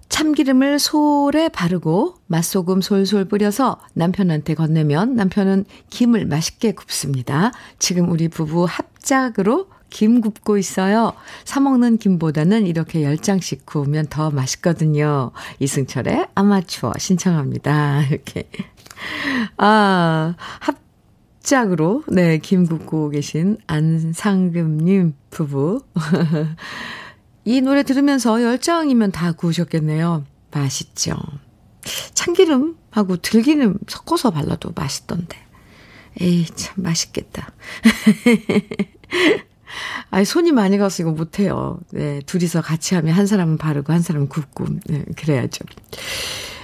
참기름을 0.09 0.79
솔에 0.79 1.49
바르고 1.49 2.15
맛소금 2.27 2.81
솔솔 2.81 3.25
뿌려서 3.25 3.79
남편한테 3.93 4.55
건네면 4.55 5.15
남편은 5.15 5.65
김을 5.89 6.25
맛있게 6.25 6.73
굽습니다. 6.73 7.51
지금 7.77 8.09
우리 8.09 8.27
부부 8.27 8.65
합작으로 8.65 9.67
김 9.89 10.21
굽고 10.21 10.57
있어요. 10.57 11.13
사먹는 11.45 11.97
김보다는 11.97 12.67
이렇게 12.67 13.01
10장씩 13.01 13.65
구우면 13.65 14.07
더 14.07 14.29
맛있거든요. 14.29 15.31
이승철의 15.59 16.27
아마추어 16.35 16.93
신청합니다. 16.97 18.03
이렇게. 18.09 18.49
아, 19.57 20.35
합작으로, 20.59 22.03
네, 22.07 22.37
김 22.37 22.67
굽고 22.67 23.09
계신 23.09 23.57
안상금님 23.67 25.13
부부. 25.31 25.81
이 27.45 27.61
노래 27.61 27.83
들으면서 27.83 28.33
10장이면 28.35 29.11
다 29.11 29.31
구우셨겠네요. 29.31 30.25
맛있죠. 30.51 31.15
참기름하고 32.13 33.17
들기름 33.17 33.77
섞어서 33.87 34.31
발라도 34.31 34.71
맛있던데. 34.75 35.37
에이, 36.21 36.45
참 36.55 36.83
맛있겠다. 36.83 37.51
아니, 40.11 40.25
손이 40.25 40.51
많이 40.51 40.77
가서 40.77 41.03
이거 41.03 41.11
못해요. 41.11 41.79
네, 41.91 42.19
둘이서 42.25 42.61
같이 42.61 42.95
하면 42.95 43.13
한 43.13 43.25
사람은 43.27 43.57
바르고 43.57 43.93
한 43.93 44.01
사람은 44.01 44.27
굽고, 44.27 44.65
네, 44.87 45.05
그래야죠. 45.15 45.63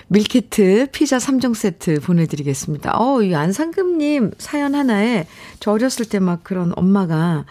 밀키트 0.07 0.89
피자 0.91 1.17
3종 1.17 1.55
세트 1.55 2.01
보내드리겠습니다. 2.01 2.99
어, 2.99 3.21
이 3.21 3.33
안상금님 3.33 4.31
사연 4.37 4.75
하나에 4.75 5.27
저 5.59 5.71
어렸을 5.71 6.05
때 6.05 6.19
막 6.19 6.43
그런 6.43 6.73
엄마가 6.75 7.45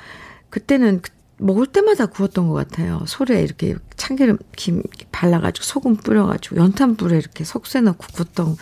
그때는 0.50 1.00
먹을 1.38 1.66
때마다 1.66 2.06
구웠던 2.06 2.48
것 2.48 2.54
같아요. 2.54 3.02
솔에 3.06 3.42
이렇게 3.42 3.74
참기름 3.96 4.38
김 4.56 4.82
발라가지고 5.12 5.64
소금 5.64 5.96
뿌려가지고 5.96 6.56
연탄불에 6.56 7.16
이렇게 7.16 7.44
석쇠 7.44 7.80
넣고 7.82 8.06
굽던 8.12 8.56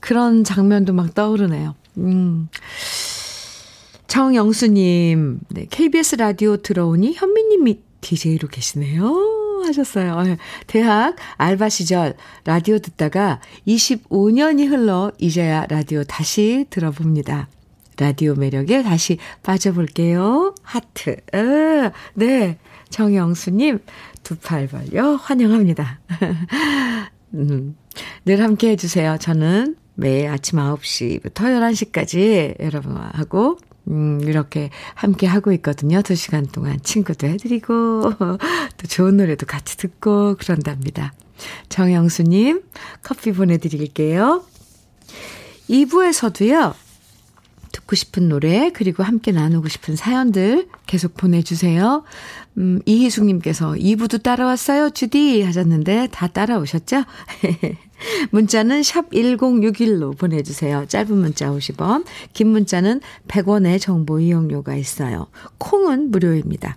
그런 0.00 0.44
장면도 0.44 0.92
막 0.92 1.14
떠오르네요. 1.14 1.74
음. 1.98 2.48
정영수님, 4.06 5.40
네, 5.48 5.66
KBS 5.70 6.16
라디오 6.16 6.56
들어오니 6.56 7.14
현미님이 7.14 7.80
DJ로 8.00 8.48
계시네요. 8.48 9.34
하셨어요. 9.66 10.22
예. 10.26 10.36
대학 10.66 11.16
알바 11.36 11.68
시절 11.68 12.14
라디오 12.44 12.78
듣다가 12.78 13.40
25년이 13.66 14.68
흘러 14.68 15.10
이제야 15.18 15.66
라디오 15.66 16.04
다시 16.04 16.66
들어봅니다. 16.70 17.48
라디오 17.98 18.34
매력에 18.34 18.82
다시 18.82 19.18
빠져볼게요. 19.42 20.54
하트. 20.62 21.16
어, 21.32 21.92
네. 22.14 22.58
정영수님, 22.90 23.80
두 24.22 24.36
팔 24.36 24.68
벌려 24.68 25.14
환영합니다. 25.16 26.00
음, 27.34 27.76
늘 28.24 28.40
함께 28.42 28.70
해주세요. 28.70 29.18
저는 29.18 29.76
매일 29.94 30.28
아침 30.28 30.58
9시부터 30.58 31.34
11시까지 31.34 32.60
여러분하고 32.60 33.58
음, 33.88 34.20
이렇게 34.22 34.70
함께 34.94 35.26
하고 35.26 35.52
있거든요. 35.52 36.00
두 36.02 36.14
시간 36.14 36.46
동안 36.46 36.80
친구도 36.82 37.26
해드리고, 37.26 38.12
또 38.18 38.86
좋은 38.88 39.16
노래도 39.18 39.44
같이 39.44 39.76
듣고 39.76 40.36
그런답니다. 40.36 41.12
정영수님, 41.68 42.62
커피 43.02 43.32
보내드릴게요. 43.32 44.42
2부에서도요, 45.68 46.74
듣고 47.74 47.96
싶은 47.96 48.28
노래, 48.28 48.70
그리고 48.70 49.02
함께 49.02 49.32
나누고 49.32 49.68
싶은 49.68 49.96
사연들 49.96 50.68
계속 50.86 51.14
보내주세요. 51.14 52.04
음, 52.56 52.80
이희숙님께서 52.86 53.72
2부도 53.72 54.22
따라왔어요, 54.22 54.90
주디 54.90 55.42
하셨는데 55.42 56.08
다 56.12 56.28
따라오셨죠? 56.28 57.04
문자는 58.30 58.82
샵 58.82 59.10
1061로 59.10 60.16
보내주세요. 60.16 60.86
짧은 60.86 61.16
문자 61.16 61.50
50원, 61.50 62.04
긴 62.32 62.48
문자는 62.48 63.00
100원의 63.26 63.80
정보 63.80 64.20
이용료가 64.20 64.76
있어요. 64.76 65.26
콩은 65.58 66.10
무료입니다. 66.12 66.76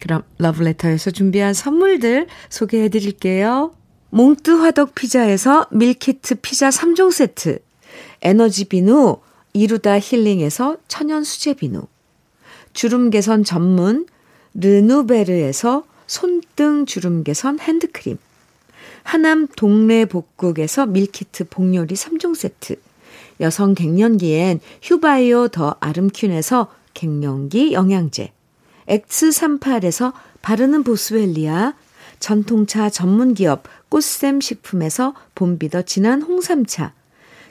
그럼 0.00 0.22
러브레터에서 0.38 1.10
준비한 1.10 1.52
선물들 1.52 2.26
소개해 2.48 2.88
드릴게요. 2.88 3.74
몽뜨 4.08 4.50
화덕 4.52 4.94
피자에서 4.94 5.66
밀키트 5.70 6.36
피자 6.36 6.70
3종 6.70 7.12
세트, 7.12 7.58
에너지 8.22 8.64
비누, 8.64 9.18
이루다 9.52 9.98
힐링에서 9.98 10.76
천연 10.88 11.24
수제 11.24 11.54
비누, 11.54 11.82
주름 12.72 13.10
개선 13.10 13.44
전문 13.44 14.06
르누베르에서 14.54 15.84
손등 16.06 16.86
주름 16.86 17.24
개선 17.24 17.58
핸드크림, 17.58 18.18
하남 19.02 19.48
동네 19.56 20.04
복국에서 20.04 20.86
밀키트 20.86 21.48
복요리 21.48 21.94
3종 21.94 22.34
세트, 22.34 22.76
여성 23.40 23.74
갱년기엔 23.74 24.60
휴바이오 24.82 25.48
더 25.48 25.76
아름퀸에서 25.80 26.72
갱년기 26.94 27.72
영양제, 27.72 28.32
X38에서 28.88 30.12
바르는 30.42 30.84
보스웰리아, 30.84 31.74
전통차 32.18 32.90
전문기업 32.90 33.64
꽃샘 33.88 34.40
식품에서 34.40 35.14
봄비더 35.34 35.82
진한 35.82 36.22
홍삼차, 36.22 36.92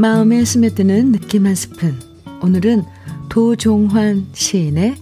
마음에 0.00 0.44
스며드는 0.46 1.12
느낌 1.12 1.44
한 1.44 1.54
스푼. 1.54 2.00
오늘은 2.40 2.84
도종환 3.28 4.28
시인의 4.32 4.96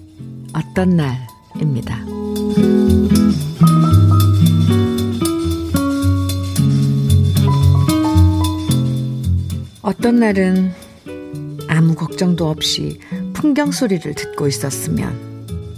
어떤 0.53 0.97
날입니다. 0.97 2.05
어떤 9.83 10.19
날은 10.19 10.73
아무 11.69 11.95
걱정도 11.95 12.49
없이 12.51 12.99
풍경 13.35 13.71
소리를 13.71 14.13
듣고 14.17 14.49
있었으면 14.49 15.77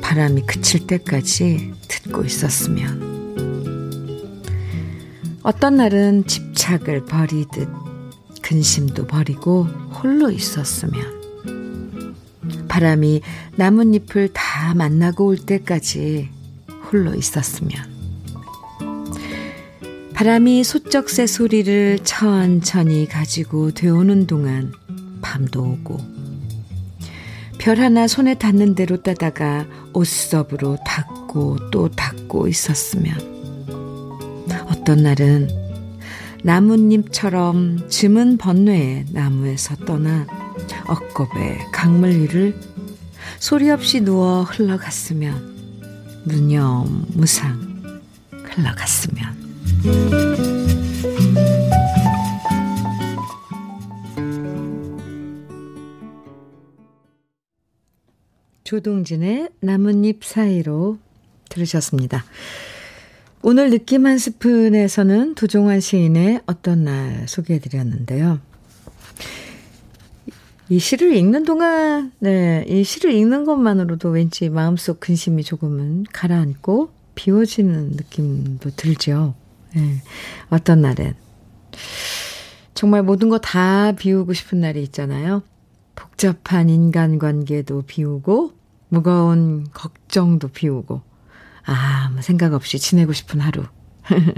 바람이 0.00 0.46
그칠 0.46 0.86
때까지 0.86 1.74
듣고 1.88 2.24
있었으면 2.24 3.12
어떤 5.42 5.76
날은 5.76 6.26
집착을 6.26 7.04
버리듯 7.04 7.91
근심도 8.52 9.06
버리고 9.06 9.62
홀로 9.64 10.30
있었으면. 10.30 11.22
바람이 12.68 13.22
나뭇잎을 13.56 14.34
다 14.34 14.74
만나고 14.74 15.24
올 15.24 15.38
때까지 15.38 16.28
홀로 16.84 17.14
있었으면. 17.14 17.82
바람이 20.12 20.64
소쩍새 20.64 21.26
소리를 21.26 22.00
천천히 22.04 23.08
가지고 23.08 23.70
되오는 23.70 24.26
동안 24.26 24.74
밤도 25.22 25.62
오고 25.62 25.98
별 27.56 27.80
하나 27.80 28.06
손에 28.06 28.34
닿는 28.34 28.74
대로 28.74 29.02
따다가 29.02 29.66
옷섭으로 29.94 30.76
닦고 30.84 31.70
또 31.70 31.88
닦고 31.88 32.48
있었으면. 32.48 33.16
어떤 34.68 35.02
날은 35.02 35.61
나뭇잎처럼 36.44 37.88
즘은 37.88 38.36
번뇌의 38.36 39.06
나무에서 39.12 39.76
떠나 39.76 40.26
엇겁의 40.88 41.58
강물 41.72 42.10
위를 42.10 42.58
소리 43.38 43.70
없이 43.70 44.00
누워 44.00 44.42
흘러갔으면 44.42 46.22
무념 46.24 47.06
무상 47.14 47.60
흘러갔으면 48.32 49.42
조동진의 58.64 59.50
나뭇잎 59.60 60.24
사이로 60.24 60.98
들으셨습니다. 61.48 62.24
오늘 63.44 63.70
느낌 63.70 64.06
한 64.06 64.18
스푼에서는 64.18 65.34
도종환 65.34 65.80
시인의 65.80 66.42
어떤 66.46 66.84
날 66.84 67.26
소개해 67.26 67.58
드렸는데요. 67.58 68.38
이 70.68 70.78
시를 70.78 71.16
읽는 71.16 71.44
동안, 71.44 72.12
네, 72.20 72.64
이 72.68 72.84
시를 72.84 73.12
읽는 73.12 73.44
것만으로도 73.44 74.10
왠지 74.10 74.48
마음속 74.48 75.00
근심이 75.00 75.42
조금은 75.42 76.04
가라앉고 76.12 76.90
비워지는 77.16 77.90
느낌도 77.90 78.70
들죠. 78.76 79.34
네, 79.74 79.96
어떤 80.48 80.80
날엔. 80.80 81.14
정말 82.74 83.02
모든 83.02 83.28
거 83.28 83.38
다 83.38 83.90
비우고 83.92 84.34
싶은 84.34 84.60
날이 84.60 84.84
있잖아요. 84.84 85.42
복잡한 85.96 86.70
인간관계도 86.70 87.82
비우고, 87.88 88.52
무거운 88.88 89.66
걱정도 89.72 90.46
비우고, 90.46 91.02
아무 91.64 92.22
생각 92.22 92.54
없이 92.54 92.78
지내고 92.78 93.12
싶은 93.12 93.40
하루. 93.40 93.64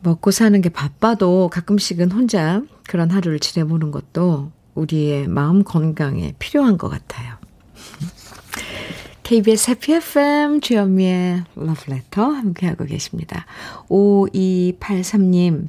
먹고 0.00 0.30
사는 0.30 0.60
게 0.60 0.68
바빠도 0.68 1.48
가끔씩은 1.48 2.12
혼자 2.12 2.62
그런 2.86 3.10
하루를 3.10 3.40
지내보는 3.40 3.90
것도 3.90 4.52
우리의 4.74 5.28
마음 5.28 5.64
건강에 5.64 6.34
필요한 6.38 6.78
것 6.78 6.88
같아요. 6.88 7.36
KBS 9.24 9.72
해피 9.72 9.92
FM 9.94 10.60
주현미의 10.60 11.44
러브레터 11.54 12.22
함께하고 12.22 12.86
계십니다. 12.86 13.44
5283님 13.88 15.68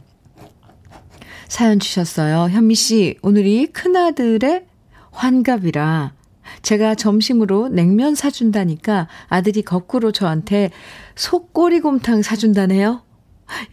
사연 1.49 1.79
주셨어요. 1.79 2.47
현미 2.49 2.75
씨, 2.75 3.17
오늘이 3.21 3.67
큰아들의 3.67 4.65
환갑이라 5.11 6.13
제가 6.61 6.95
점심으로 6.95 7.69
냉면 7.69 8.15
사준다니까 8.15 9.07
아들이 9.27 9.61
거꾸로 9.61 10.11
저한테 10.11 10.71
속꼬리곰탕 11.15 12.21
사준다네요. 12.21 13.01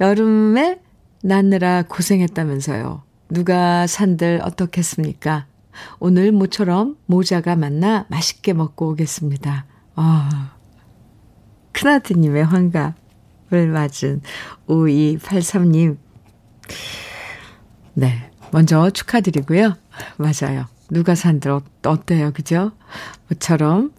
여름에 0.00 0.80
낳느라 1.22 1.82
고생했다면서요. 1.82 3.02
누가 3.28 3.86
산들 3.86 4.40
어떻겠습니까? 4.42 5.46
오늘 5.98 6.32
모처럼 6.32 6.96
모자가 7.06 7.56
만나 7.56 8.06
맛있게 8.08 8.52
먹고 8.52 8.90
오겠습니다. 8.90 9.66
아, 9.96 10.52
큰아드님의 11.72 12.44
환갑을 12.44 13.68
맞은 13.72 14.22
5283님. 14.68 15.98
네. 17.94 18.30
먼저 18.52 18.90
축하드리고요. 18.90 19.74
맞아요. 20.16 20.66
누가 20.90 21.14
산들 21.14 21.50
어, 21.50 21.62
어때요? 21.84 22.32
그죠? 22.32 22.72
모처럼 23.28 23.92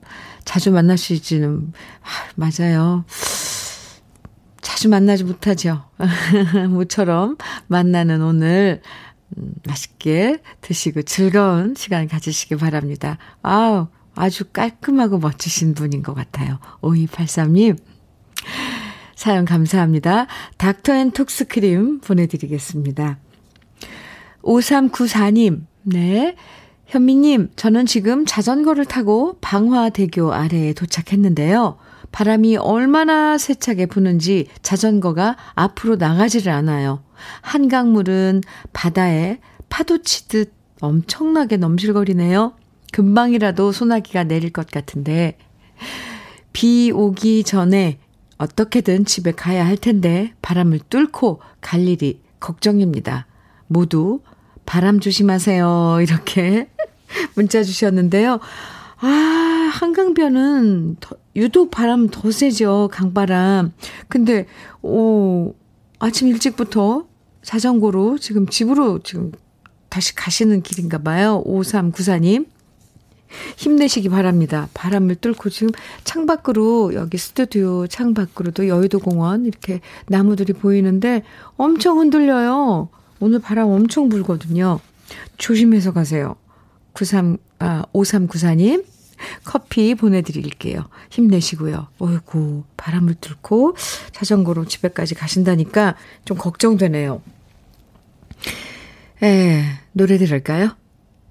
자주 0.46 0.72
만나시지는, 0.72 1.74
아, 2.02 2.08
맞아요. 2.36 3.04
자주 4.62 4.90
만나지 4.90 5.24
못하죠. 5.24 5.84
모처럼 6.70 7.38
만나는 7.68 8.22
오늘, 8.22 8.82
음, 9.38 9.54
맛있게 9.68 10.42
드시고 10.62 11.02
즐거운 11.04 11.76
시간 11.76 12.08
가지시기 12.08 12.56
바랍니다. 12.56 13.18
아우, 13.42 13.88
아주 14.16 14.46
깔끔하고 14.46 15.20
멋지신 15.20 15.74
분인 15.74 16.02
것 16.02 16.14
같아요. 16.14 16.60
5283님. 16.82 17.78
사연 19.16 19.46
감사합니다. 19.46 20.28
닥터 20.58 20.94
앤 20.94 21.12
톡스 21.12 21.48
크림 21.48 22.00
보내드리겠습니다. 22.00 23.18
5394님, 24.44 25.66
네. 25.84 26.36
현미님, 26.88 27.50
저는 27.58 27.86
지금 27.86 28.26
자전거를 28.26 28.86
타고 28.86 29.38
방화대교 29.42 30.32
아래에 30.34 30.72
도착했는데요. 30.72 31.78
바람이 32.14 32.56
얼마나 32.56 33.38
세차게 33.38 33.88
부는지 33.88 34.48
자전거가 34.62 35.36
앞으로 35.54 35.98
나가지를 35.98 36.52
않아요. 36.54 37.04
한강물은 37.42 38.42
바다에 38.72 39.40
파도 39.68 40.02
치듯 40.02 40.54
엄청나게 40.80 41.58
넘실거리네요. 41.58 42.54
금방이라도 42.94 43.74
소나기가 43.74 44.24
내릴 44.24 44.54
것 44.54 44.72
같은데, 44.72 45.38
비 46.54 46.92
오기 46.94 47.44
전에 47.44 48.00
어떻게든 48.38 49.04
집에 49.04 49.34
가야 49.34 49.66
할 49.66 49.76
텐데, 49.76 50.34
바람을 50.42 50.80
뚫고 50.90 51.42
갈 51.60 51.82
일이 51.82 52.22
걱정입니다. 52.40 53.28
모두 53.68 54.22
바람 54.66 55.02
조심하세요. 55.02 56.00
이렇게 56.02 56.70
문자 57.36 57.64
주셨는데요. 57.64 58.40
아, 59.00 59.08
한강변은 59.74 60.98
더, 61.00 61.16
유독 61.36 61.72
바람 61.72 62.08
더 62.10 62.32
세죠. 62.32 62.90
강바람. 62.92 63.74
근데, 64.08 64.48
오, 64.82 65.54
아침 66.00 66.28
일찍부터 66.28 67.08
자전거로 67.44 68.18
지금 68.18 68.48
집으로 68.48 69.00
지금 69.04 69.32
다시 69.90 70.16
가시는 70.16 70.64
길인가 70.64 70.98
봐요. 70.98 71.44
5394님. 71.46 72.48
힘내시기 73.58 74.10
바랍니다. 74.10 74.70
바람을 74.74 75.16
뚫고 75.16 75.50
지금 75.50 75.72
창밖으로 76.04 76.94
여기 76.94 77.18
스튜디오 77.18 77.88
창밖으로도 77.88 78.68
여의도 78.68 79.00
공원 79.00 79.46
이렇게 79.46 79.82
나무들이 80.08 80.54
보이는데 80.54 81.24
엄청 81.58 82.00
흔들려요. 82.00 82.90
오늘 83.20 83.40
바람 83.40 83.70
엄청 83.70 84.10
불거든요. 84.10 84.80
조심해서 85.38 85.94
가세요. 85.94 86.36
93, 86.98 87.38
아, 87.60 87.84
5394님, 87.94 88.84
커피 89.44 89.94
보내드릴게요. 89.94 90.90
힘내시고요. 91.12 91.90
어이구, 92.00 92.64
바람을 92.76 93.16
뚫고 93.22 93.76
자전거로 94.12 94.66
집에까지 94.66 95.14
가신다니까 95.14 95.96
좀 96.26 96.38
걱정되네요. 96.38 97.22
에, 99.22 99.64
노래 99.92 100.18
들을까요? 100.18 100.76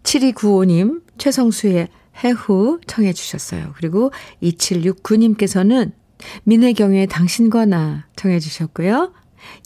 7295님, 0.04 1.02
최성수의 1.18 1.88
해후 2.24 2.80
청해 2.86 3.12
주셨어요. 3.12 3.72
그리고 3.76 4.12
2769님께서는 4.42 5.90
민혜경의 6.44 7.08
당신과 7.08 7.66
나 7.66 8.06
청해 8.14 8.38
주셨고요. 8.38 9.12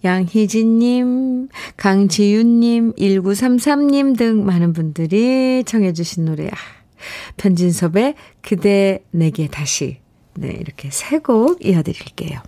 양희진님, 0.04 1.48
강지윤님, 1.76 2.94
1933님 2.94 4.16
등 4.16 4.44
많은 4.44 4.72
분들이 4.72 5.62
청해주신 5.64 6.24
노래. 6.24 6.48
아, 6.48 6.56
편진섭의 7.36 8.14
그대 8.42 9.02
내게 9.10 9.46
다시. 9.48 9.98
네, 10.34 10.48
이렇게 10.48 10.88
세 10.90 11.18
곡 11.18 11.64
이어드릴게요. 11.64 12.40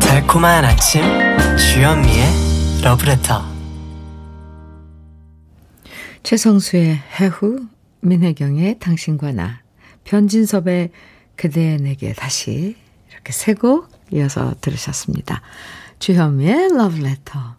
달콤한 0.00 0.64
아침 0.64 1.02
주현미의 1.56 2.24
러브레터 2.82 3.49
최성수의 6.30 6.96
해후, 7.18 7.66
민혜경의 8.02 8.78
당신과 8.78 9.32
나, 9.32 9.62
변진섭의 10.04 10.90
그대 11.34 11.76
내게 11.78 12.12
다시 12.12 12.76
이렇게 13.10 13.32
세 13.32 13.54
곡 13.54 13.88
이어서 14.12 14.54
들으셨습니다. 14.60 15.42
주현미의 15.98 16.76
러브레터. 16.76 17.56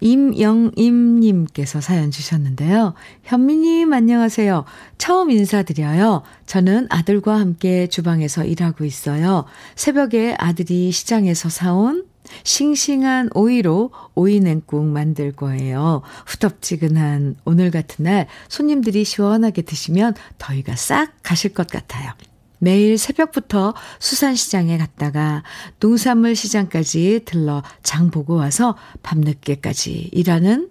임영임님께서 0.00 1.80
사연 1.80 2.10
주셨는데요. 2.10 2.94
현미님, 3.22 3.92
안녕하세요. 3.92 4.64
처음 4.98 5.30
인사드려요. 5.30 6.22
저는 6.46 6.88
아들과 6.90 7.38
함께 7.38 7.86
주방에서 7.86 8.44
일하고 8.44 8.84
있어요. 8.84 9.44
새벽에 9.76 10.34
아들이 10.40 10.90
시장에서 10.90 11.50
사온 11.50 12.04
싱싱한 12.44 13.30
오이로 13.34 13.90
오이 14.14 14.40
냉국 14.40 14.84
만들 14.84 15.32
거예요. 15.32 16.02
후덥지근한 16.26 17.36
오늘 17.44 17.70
같은 17.70 18.04
날 18.04 18.26
손님들이 18.48 19.04
시원하게 19.04 19.62
드시면 19.62 20.14
더위가 20.38 20.76
싹 20.76 21.12
가실 21.22 21.52
것 21.52 21.68
같아요. 21.68 22.12
매일 22.58 22.98
새벽부터 22.98 23.74
수산시장에 24.00 24.78
갔다가 24.78 25.44
농산물 25.80 26.34
시장까지 26.34 27.22
들러 27.24 27.62
장 27.82 28.10
보고 28.10 28.34
와서 28.34 28.76
밤늦게까지 29.02 30.10
일하는 30.12 30.68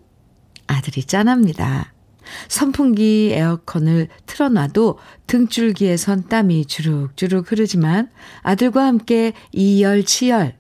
아들이 0.67 1.03
짠합니다. 1.03 1.93
선풍기 2.49 3.31
에어컨을 3.33 4.09
틀어놔도 4.25 4.99
등줄기에선 5.27 6.27
땀이 6.27 6.65
주룩주룩 6.65 7.51
흐르지만 7.51 8.09
아들과 8.41 8.85
함께 8.85 9.31
이열치열 9.53 10.57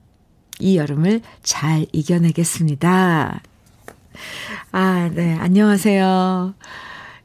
이 0.59 0.77
여름을 0.77 1.21
잘 1.43 1.85
이겨내겠습니다. 1.91 3.41
아, 4.71 5.09
네. 5.13 5.35
안녕하세요. 5.39 6.53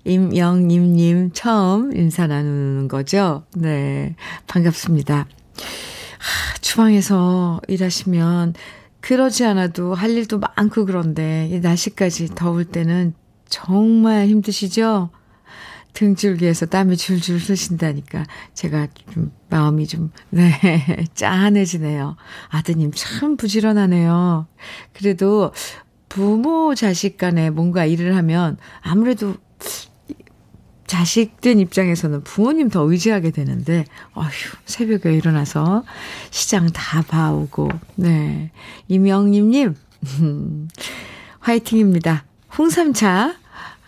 임영님님 0.05 1.31
처음 1.33 1.97
인사 1.97 2.27
나누는 2.27 2.89
거죠? 2.89 3.45
네. 3.55 4.17
반갑습니다. 4.47 5.17
하, 5.17 6.59
주방에서 6.61 7.61
일하시면 7.69 8.55
그러지 9.01 9.45
않아도 9.45 9.95
할 9.95 10.11
일도 10.11 10.39
많고 10.39 10.85
그런데 10.87 11.49
이 11.51 11.61
날씨까지 11.61 12.35
더울 12.35 12.65
때는 12.65 13.15
정말 13.49 14.29
힘드시죠? 14.29 15.11
등줄기에서 15.93 16.67
땀이 16.67 16.97
줄줄 16.97 17.37
흐신다니까 17.39 18.25
제가 18.55 18.89
좀 19.13 19.33
마음이 19.51 19.87
좀, 19.87 20.11
네, 20.31 20.53
짠해지네요. 21.15 22.17
아드님 22.49 22.93
참 22.95 23.37
부지런하네요. 23.37 24.47
그래도 24.93 25.53
부모 26.09 26.75
자식 26.75 27.17
간에 27.17 27.51
뭔가 27.51 27.85
일을 27.85 28.17
하면 28.17 28.57
아무래도 28.81 29.35
자식된 30.87 31.59
입장에서는 31.59 32.23
부모님 32.23 32.69
더 32.69 32.83
의지하게 32.83 33.31
되는데, 33.31 33.87
어휴, 34.15 34.29
새벽에 34.67 35.15
일어나서 35.15 35.85
시장 36.31 36.67
다 36.67 37.01
봐오고, 37.01 37.71
네. 37.97 38.51
이명림님, 38.89 39.75
화이팅입니다. 41.41 42.27
홍삼차 42.59 43.37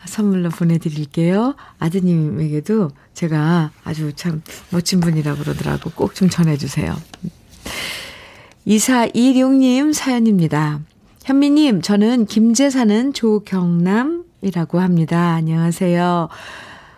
선물로 0.07 0.50
보내드릴게요. 0.50 1.55
아드님에게도 1.78 2.90
제가 3.14 3.70
아주 3.84 4.12
참 4.14 4.42
멋진 4.70 5.00
분이라고 5.00 5.42
그러더라고. 5.42 5.90
꼭 5.90 6.14
좀 6.14 6.28
전해주세요. 6.28 6.94
2426님 8.66 9.92
사연입니다. 9.92 10.80
현미님, 11.24 11.82
저는 11.82 12.26
김제 12.26 12.70
사는 12.70 13.12
조경남이라고 13.12 14.80
합니다. 14.80 15.32
안녕하세요. 15.34 16.28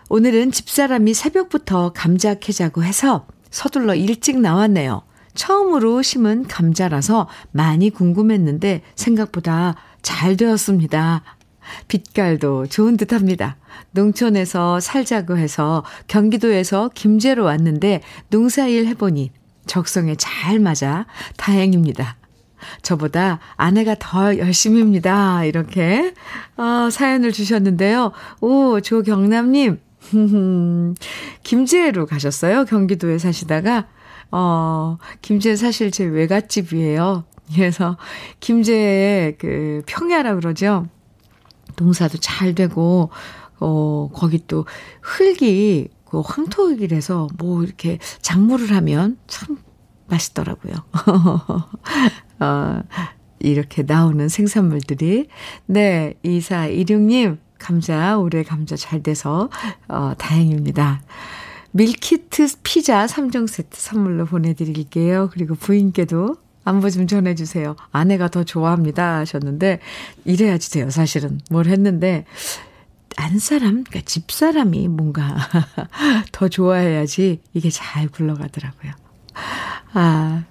오늘은 0.08 0.52
집사람이 0.52 1.14
새벽부터 1.14 1.92
감자 1.92 2.34
캐자고 2.34 2.84
해서 2.84 3.26
서둘러 3.50 3.94
일찍 3.94 4.40
나왔네요. 4.40 5.02
처음으로 5.34 6.02
심은 6.02 6.46
감자라서 6.46 7.28
많이 7.52 7.90
궁금했는데 7.90 8.82
생각보다 8.94 9.74
잘 10.02 10.36
되었습니다. 10.36 11.22
빛깔도 11.88 12.66
좋은 12.66 12.96
듯 12.96 13.12
합니다. 13.12 13.56
농촌에서 13.92 14.80
살자고 14.80 15.38
해서 15.38 15.84
경기도에서 16.06 16.90
김제로 16.94 17.44
왔는데 17.44 18.02
농사일 18.30 18.86
해보니 18.86 19.32
적성에 19.66 20.14
잘 20.16 20.58
맞아 20.58 21.06
다행입니다. 21.36 22.16
저보다 22.82 23.38
아내가 23.56 23.96
더 23.98 24.36
열심입니다. 24.38 25.44
이렇게 25.44 26.14
어, 26.56 26.88
사연을 26.90 27.32
주셨는데요. 27.32 28.12
오, 28.40 28.80
조경남님. 28.80 29.80
김제로 31.42 32.06
가셨어요? 32.06 32.64
경기도에 32.64 33.18
사시다가. 33.18 33.86
어, 34.30 34.98
김제 35.22 35.56
사실 35.56 35.90
제 35.90 36.04
외갓집이에요. 36.04 37.24
그래서 37.54 37.96
김제의 38.40 39.38
그 39.38 39.82
평야라 39.86 40.34
그러죠. 40.34 40.88
농사도 41.76 42.18
잘 42.18 42.54
되고, 42.54 43.10
어, 43.60 44.10
거기 44.12 44.46
또 44.46 44.66
흙이 45.02 45.88
그 46.04 46.20
황토흙이라서 46.20 47.28
뭐 47.38 47.62
이렇게 47.62 47.98
작물을 48.20 48.74
하면 48.74 49.18
참 49.26 49.58
맛있더라고요. 50.08 50.74
어, 52.40 52.82
이렇게 53.38 53.82
나오는 53.82 54.28
생산물들이. 54.28 55.28
네, 55.66 56.14
2416님, 56.24 57.38
감자, 57.58 58.18
올해 58.18 58.42
감자 58.42 58.76
잘 58.76 59.02
돼서, 59.02 59.50
어, 59.88 60.12
다행입니다. 60.16 61.02
밀키트 61.72 62.46
피자 62.62 63.06
3종 63.06 63.46
세트 63.46 63.78
선물로 63.78 64.24
보내드릴게요. 64.24 65.28
그리고 65.32 65.54
부인께도 65.54 66.36
안부 66.66 66.90
좀 66.90 67.06
전해주세요. 67.06 67.76
아내가 67.92 68.28
더 68.28 68.44
좋아합니다 68.44 69.18
하셨는데, 69.18 69.78
이래야지 70.24 70.72
돼요, 70.72 70.90
사실은. 70.90 71.40
뭘 71.48 71.66
했는데, 71.66 72.26
안 73.16 73.38
사람, 73.38 73.84
그러니까 73.84 74.00
집 74.04 74.30
사람이 74.30 74.88
뭔가 74.88 75.36
더 76.32 76.48
좋아해야지 76.48 77.40
이게 77.54 77.70
잘 77.70 78.08
굴러가더라고요. 78.08 78.92
아, 79.94 80.44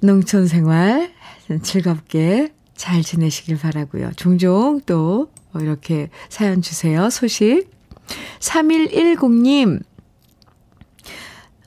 농촌 0.00 0.46
생활 0.46 1.12
즐겁게 1.62 2.52
잘 2.74 3.02
지내시길 3.02 3.58
바라고요. 3.58 4.10
종종 4.16 4.80
또 4.84 5.30
이렇게 5.58 6.10
사연 6.28 6.60
주세요. 6.60 7.08
소식. 7.08 7.70
3110님, 8.40 9.82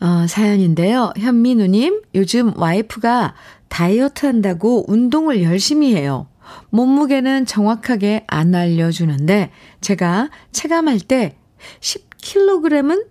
어, 0.02 0.26
사연인데요. 0.28 1.14
현민우님, 1.16 2.02
요즘 2.16 2.58
와이프가 2.58 3.36
다이어트 3.70 4.26
한다고 4.26 4.84
운동을 4.92 5.44
열심히 5.44 5.96
해요. 5.96 6.28
몸무게는 6.72 7.46
정확하게 7.46 8.26
안 8.28 8.56
알려주는데, 8.56 9.52
제가 9.80 10.32
체감할 10.52 11.00
때 11.02 11.38
10kg은 11.80 13.06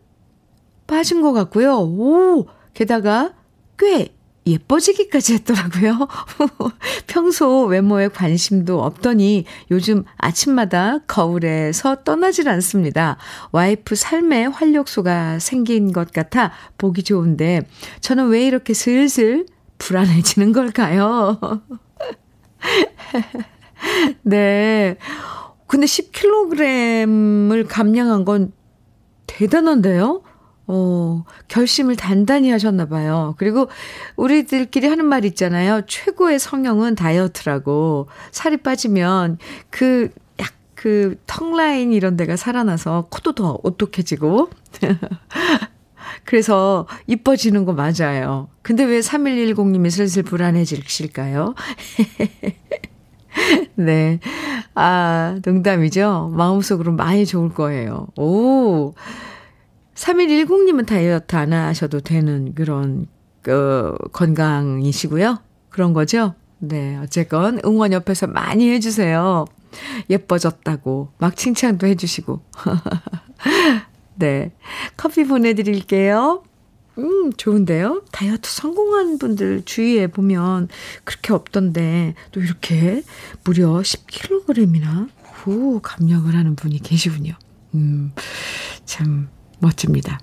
빠진 0.89 1.23
것 1.23 1.33
같고요. 1.33 1.77
오, 1.77 2.47
게다가 2.75 3.35
꽤 3.79 4.13
예뻐지기까지 4.47 5.35
했더라고요. 5.35 6.09
평소 7.07 7.65
외모에 7.65 8.09
관심도 8.09 8.83
없더니 8.83 9.45
요즘 9.71 10.05
아침마다 10.17 10.99
거울에서 11.07 12.03
떠나질 12.05 12.49
않습니다. 12.49 13.17
와이프 13.53 13.95
삶에 13.95 14.47
활력소가 14.47 15.39
생긴 15.39 15.93
것 15.93 16.13
같아 16.13 16.53
보기 16.79 17.03
좋은데 17.03 17.63
저는 18.01 18.29
왜 18.29 18.47
이렇게 18.47 18.75
슬슬 18.75 19.47
불안해지는 19.79 20.53
걸까요? 20.53 21.39
네. 24.23 24.97
근데 25.67 25.87
10kg을 25.87 27.67
감량한 27.69 28.25
건 28.25 28.53
대단한데요? 29.27 30.23
어, 30.73 31.25
결심을 31.49 31.97
단단히 31.97 32.51
하셨나 32.51 32.87
봐요. 32.87 33.35
그리고 33.39 33.69
우리들끼리 34.15 34.87
하는 34.87 35.05
말 35.05 35.25
있잖아요. 35.25 35.83
최고의 35.89 36.39
성형은 36.39 36.95
다이어트라고. 36.95 38.07
살이 38.31 38.57
빠지면 38.57 39.39
그, 39.69 40.11
약, 40.39 40.53
그, 40.77 41.17
턱 41.27 41.57
라인 41.57 41.93
이런 41.93 42.17
데가 42.17 42.37
살아나서 42.37 43.09
코도 43.11 43.35
더 43.35 43.59
오똑해지고. 43.65 44.51
그래서 46.25 46.87
이뻐지는 47.09 47.65
거 47.65 47.73
맞아요. 47.73 48.49
근데 48.63 48.85
왜 48.85 49.01
3110님이 49.01 49.91
슬슬 49.91 50.23
불안해지실까요? 50.23 51.57
네. 53.75 54.21
아, 54.77 55.37
농담이죠? 55.45 56.33
마음속으로 56.37 56.93
많이 56.93 57.27
좋을 57.27 57.49
거예요. 57.49 58.07
오. 58.17 58.95
3110님은 60.01 60.87
다이어트 60.87 61.37
안 61.37 61.53
하셔도 61.53 62.01
되는 62.01 62.55
그런, 62.55 63.07
그, 63.43 63.95
건강이시고요. 64.13 65.39
그런 65.69 65.93
거죠? 65.93 66.35
네. 66.59 66.97
어쨌건 66.97 67.61
응원 67.65 67.93
옆에서 67.93 68.27
많이 68.27 68.71
해주세요. 68.71 69.45
예뻐졌다고. 70.09 71.13
막 71.19 71.37
칭찬도 71.37 71.87
해주시고. 71.87 72.41
네. 74.17 74.53
커피 74.97 75.25
보내드릴게요. 75.25 76.45
음, 76.99 77.33
좋은데요? 77.35 78.03
다이어트 78.11 78.51
성공한 78.51 79.19
분들 79.19 79.63
주위에 79.65 80.07
보면 80.07 80.69
그렇게 81.05 81.33
없던데, 81.33 82.15
또 82.33 82.41
이렇게 82.41 83.03
무려 83.45 83.69
10kg이나, 83.69 85.09
후, 85.23 85.81
감량을 85.83 86.35
하는 86.35 86.57
분이 86.57 86.81
계시군요. 86.81 87.35
음, 87.75 88.13
참, 88.85 89.29
멋집니다. 89.61 90.19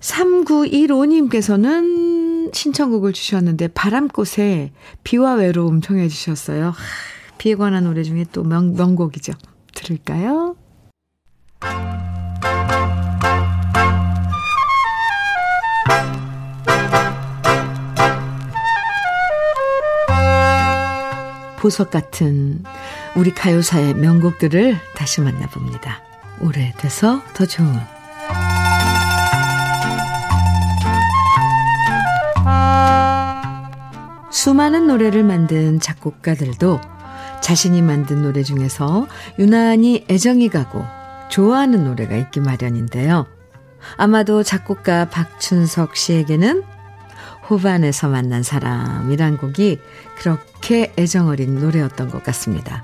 3915님께서는 0.00 2.54
신청곡을 2.54 3.12
주셨는데 3.12 3.68
바람꽃에 3.68 4.72
비와 5.02 5.34
외로움 5.34 5.80
청해 5.80 6.08
주셨어요. 6.08 6.66
하, 6.66 6.74
비에 7.38 7.54
관한 7.54 7.84
노래 7.84 8.02
중에 8.02 8.26
또 8.32 8.44
명, 8.44 8.74
명곡이죠. 8.74 9.32
들을까요? 9.74 10.56
보석 21.58 21.90
같은 21.90 22.62
우리 23.16 23.30
가요사의 23.30 23.94
명곡들을 23.94 24.76
다시 24.94 25.22
만나봅니다. 25.22 26.02
오래돼서 26.42 27.22
더 27.32 27.46
좋은 27.46 27.93
수많은 34.44 34.86
노래를 34.86 35.24
만든 35.24 35.80
작곡가들도 35.80 36.78
자신이 37.40 37.80
만든 37.80 38.20
노래 38.20 38.42
중에서 38.42 39.06
유난히 39.38 40.04
애정이 40.10 40.50
가고 40.50 40.84
좋아하는 41.30 41.84
노래가 41.84 42.14
있기 42.16 42.40
마련인데요. 42.40 43.24
아마도 43.96 44.42
작곡가 44.42 45.08
박춘석 45.08 45.96
씨에게는 45.96 46.62
호반에서 47.48 48.10
만난 48.10 48.42
사람이란 48.42 49.38
곡이 49.38 49.78
그렇게 50.18 50.92
애정어린 50.98 51.54
노래였던 51.54 52.10
것 52.10 52.22
같습니다. 52.24 52.82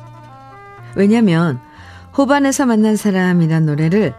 왜냐면 0.95 1.61
호반에서 2.17 2.65
만난 2.65 2.97
사람이란 2.97 3.67
노래를 3.67 4.15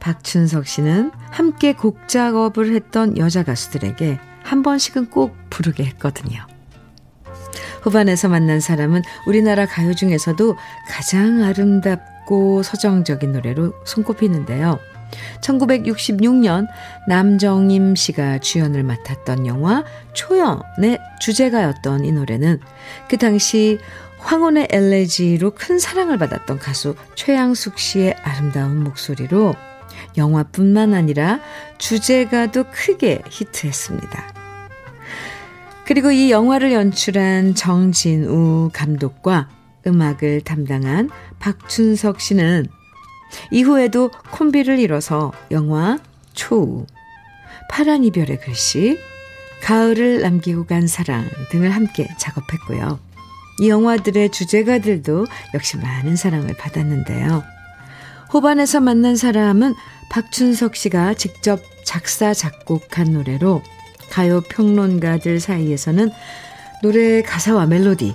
박춘석 0.00 0.66
씨는 0.66 1.12
함께 1.30 1.72
곡 1.72 2.08
작업을 2.08 2.74
했던 2.74 3.16
여자 3.16 3.44
가수들에게 3.44 4.18
한 4.42 4.64
번씩은 4.64 5.10
꼭 5.10 5.36
부르게 5.50 5.84
했거든요. 5.84 6.49
후반에서 7.82 8.28
만난 8.28 8.60
사람은 8.60 9.02
우리나라 9.26 9.66
가요 9.66 9.94
중에서도 9.94 10.56
가장 10.88 11.42
아름답고 11.42 12.62
서정적인 12.62 13.32
노래로 13.32 13.72
손꼽히는데요. 13.84 14.78
1966년 15.40 16.66
남정임 17.08 17.96
씨가 17.96 18.38
주연을 18.38 18.82
맡았던 18.84 19.46
영화 19.46 19.84
초연의 20.12 20.98
주제가였던 21.20 22.04
이 22.04 22.12
노래는 22.12 22.60
그 23.08 23.16
당시 23.16 23.78
황혼의 24.18 24.68
엘레지로 24.70 25.52
큰 25.52 25.78
사랑을 25.78 26.18
받았던 26.18 26.58
가수 26.58 26.94
최양숙 27.14 27.78
씨의 27.78 28.14
아름다운 28.22 28.84
목소리로 28.84 29.54
영화뿐만 30.16 30.94
아니라 30.94 31.40
주제가도 31.78 32.64
크게 32.70 33.22
히트했습니다. 33.28 34.39
그리고 35.90 36.12
이 36.12 36.30
영화를 36.30 36.70
연출한 36.70 37.56
정진우 37.56 38.70
감독과 38.72 39.48
음악을 39.88 40.42
담당한 40.42 41.10
박춘석 41.40 42.20
씨는 42.20 42.68
이후에도 43.50 44.12
콤비를 44.30 44.78
이뤄서 44.78 45.32
영화 45.50 45.98
초우, 46.32 46.86
파란 47.68 48.04
이별의 48.04 48.38
글씨, 48.38 49.00
가을을 49.64 50.20
남기고 50.20 50.66
간 50.66 50.86
사랑 50.86 51.28
등을 51.50 51.70
함께 51.70 52.06
작업했고요. 52.20 53.00
이 53.58 53.68
영화들의 53.68 54.30
주제가들도 54.30 55.26
역시 55.54 55.76
많은 55.76 56.14
사랑을 56.14 56.54
받았는데요. 56.56 57.42
호반에서 58.32 58.78
만난 58.78 59.16
사람은 59.16 59.74
박춘석 60.08 60.76
씨가 60.76 61.14
직접 61.14 61.60
작사, 61.84 62.32
작곡한 62.32 63.10
노래로 63.12 63.64
가요 64.10 64.40
평론가들 64.42 65.40
사이에서는 65.40 66.10
노래의 66.82 67.22
가사와 67.22 67.66
멜로디, 67.66 68.14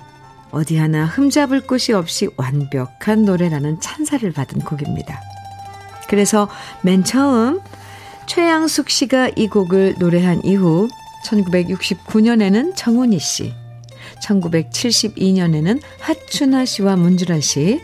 어디 0.52 0.78
하나 0.78 1.06
흠잡을 1.06 1.62
곳이 1.62 1.94
없이 1.94 2.28
완벽한 2.38 3.26
노래라는 3.26 3.80
찬사를 3.80 4.32
받은 4.32 4.62
곡입니다. 4.62 5.22
그래서 6.08 6.50
맨 6.82 7.04
처음 7.04 7.60
최양숙 8.28 8.90
씨가 8.90 9.32
이 9.36 9.48
곡을 9.48 9.96
노래한 10.00 10.42
이후 10.46 10.88
1969년에는 11.26 12.76
정훈이 12.76 13.20
씨, 13.20 13.54
1972년에는 14.22 15.82
하춘아 16.00 16.66
씨와 16.66 16.96
문주란 16.96 17.42
씨, 17.42 17.82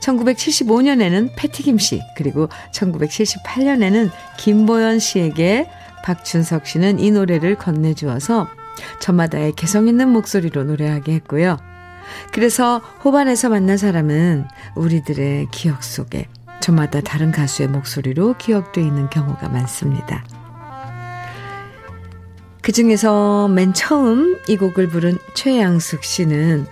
1975년에는 0.00 1.30
패티김 1.36 1.78
씨, 1.78 2.00
그리고 2.16 2.48
1978년에는 2.72 4.10
김보연 4.38 4.98
씨에게 4.98 5.68
박춘석 6.04 6.66
씨는 6.66 7.00
이 7.00 7.10
노래를 7.10 7.56
건네주어서 7.56 8.46
저마다의 9.00 9.52
개성 9.52 9.88
있는 9.88 10.10
목소리로 10.10 10.64
노래하게 10.64 11.14
했고요. 11.14 11.56
그래서 12.32 12.78
호반에서 13.02 13.48
만난 13.48 13.78
사람은 13.78 14.46
우리들의 14.76 15.48
기억 15.50 15.82
속에 15.82 16.28
저마다 16.60 17.00
다른 17.00 17.32
가수의 17.32 17.68
목소리로 17.68 18.34
기억되어 18.36 18.84
있는 18.84 19.08
경우가 19.08 19.48
많습니다. 19.48 20.24
그 22.60 22.72
중에서 22.72 23.48
맨 23.48 23.72
처음 23.72 24.38
이 24.46 24.56
곡을 24.56 24.88
부른 24.88 25.18
최양숙 25.34 26.04
씨는 26.04 26.66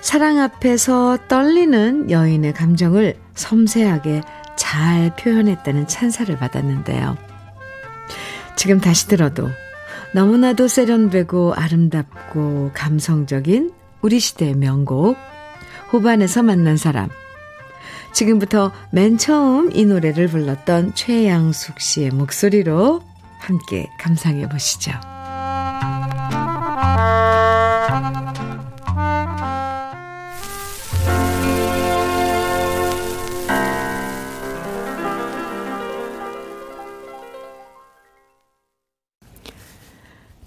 사랑 0.00 0.38
앞에서 0.38 1.18
떨리는 1.28 2.10
여인의 2.10 2.54
감정을 2.54 3.16
섬세하게 3.34 4.22
잘 4.56 5.14
표현했다는 5.16 5.88
찬사를 5.88 6.34
받았는데요. 6.38 7.35
지금 8.56 8.80
다시 8.80 9.06
들어도 9.06 9.48
너무나도 10.12 10.66
세련되고 10.66 11.54
아름답고 11.54 12.72
감성적인 12.74 13.72
우리 14.02 14.18
시대의 14.18 14.54
명곡 14.54 15.16
호반에서 15.92 16.42
만난 16.42 16.76
사람 16.76 17.08
지금부터 18.12 18.72
맨 18.90 19.18
처음 19.18 19.70
이 19.76 19.84
노래를 19.84 20.28
불렀던 20.28 20.94
최양숙 20.94 21.80
씨의 21.80 22.10
목소리로 22.10 23.02
함께 23.40 23.86
감상해 23.98 24.48
보시죠. 24.48 24.92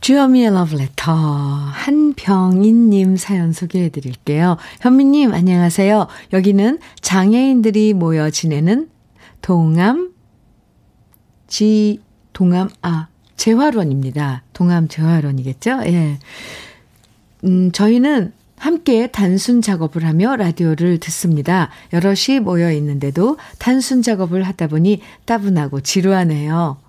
주여미의 0.10 0.50
러브레터 0.50 1.14
한병인님 1.14 3.16
사연 3.16 3.54
소개해 3.54 3.90
드릴게요. 3.90 4.58
현미님 4.82 5.36
안녕하세요. 5.36 6.08
여기는 6.34 6.80
장애인들이 7.00 7.94
모여 7.94 8.32
지내는 8.32 8.90
동암 9.44 10.12
지 11.46 12.02
동암 12.34 12.70
아 12.82 13.08
재활원입니다. 13.38 14.42
동암 14.54 14.88
재활원이겠죠? 14.88 15.82
예. 15.86 16.18
음 17.44 17.72
저희는 17.72 18.34
함께 18.58 19.12
단순 19.12 19.62
작업을 19.62 20.06
하며 20.06 20.36
라디오를 20.36 20.98
듣습니다. 20.98 21.70
여럿이 21.94 22.40
모여 22.42 22.72
있는데도 22.72 23.38
단순 23.60 24.02
작업을 24.02 24.42
하다 24.42 24.70
보니 24.70 25.02
따분하고 25.26 25.82
지루하네요. 25.82 26.89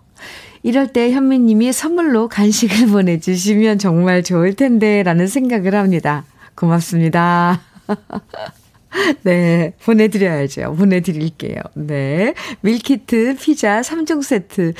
이럴 0.62 0.92
때 0.92 1.12
현미님이 1.12 1.72
선물로 1.72 2.28
간식을 2.28 2.88
보내주시면 2.92 3.78
정말 3.78 4.22
좋을 4.22 4.54
텐데 4.54 5.02
라는 5.02 5.26
생각을 5.26 5.74
합니다. 5.74 6.24
고맙습니다. 6.54 7.60
네, 9.22 9.72
보내드려야죠. 9.84 10.74
보내드릴게요. 10.74 11.60
네. 11.74 12.34
밀키트, 12.60 13.36
피자 13.40 13.80
3종 13.80 14.22
세트 14.22 14.74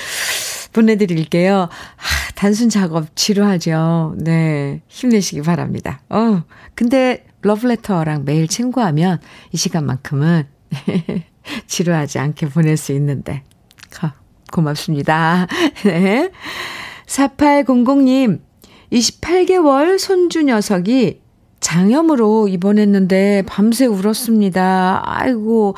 보내드릴게요. 0.73 1.69
하, 1.97 2.33
단순 2.35 2.69
작업 2.69 3.15
지루하죠. 3.17 4.15
네. 4.19 4.83
힘내시기 4.89 5.43
바랍니다. 5.43 6.01
어, 6.09 6.43
근데 6.75 7.25
러브레터랑 7.43 8.25
매일 8.25 8.49
친구하면 8.49 9.19
이 9.53 9.57
시간만큼은 9.57 10.47
지루하지 11.67 12.19
않게 12.19 12.49
보낼 12.49 12.77
수 12.77 12.93
있는데. 12.93 13.43
고맙습니다. 14.53 15.47
네. 15.85 16.31
4800님, 17.07 18.41
28개월 18.93 19.99
손주 19.99 20.43
녀석이 20.43 21.21
장염으로 21.61 22.49
입원했는데 22.49 23.43
밤새 23.47 23.87
울었습니다. 23.87 25.03
아이고, 25.05 25.77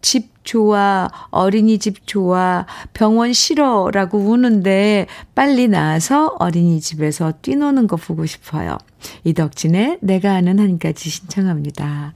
집 0.00 0.32
좋아, 0.44 1.08
어린이집 1.30 2.06
좋아, 2.06 2.66
병원 2.92 3.32
싫어 3.32 3.90
라고 3.92 4.18
우는데 4.18 5.06
빨리 5.34 5.68
나와서 5.68 6.34
어린이집에서 6.38 7.34
뛰노는 7.42 7.86
거 7.86 7.96
보고 7.96 8.26
싶어요. 8.26 8.78
이덕진의 9.24 9.98
내가 10.00 10.34
아는 10.34 10.58
한 10.58 10.78
가지 10.78 11.10
신청합니다. 11.10 12.14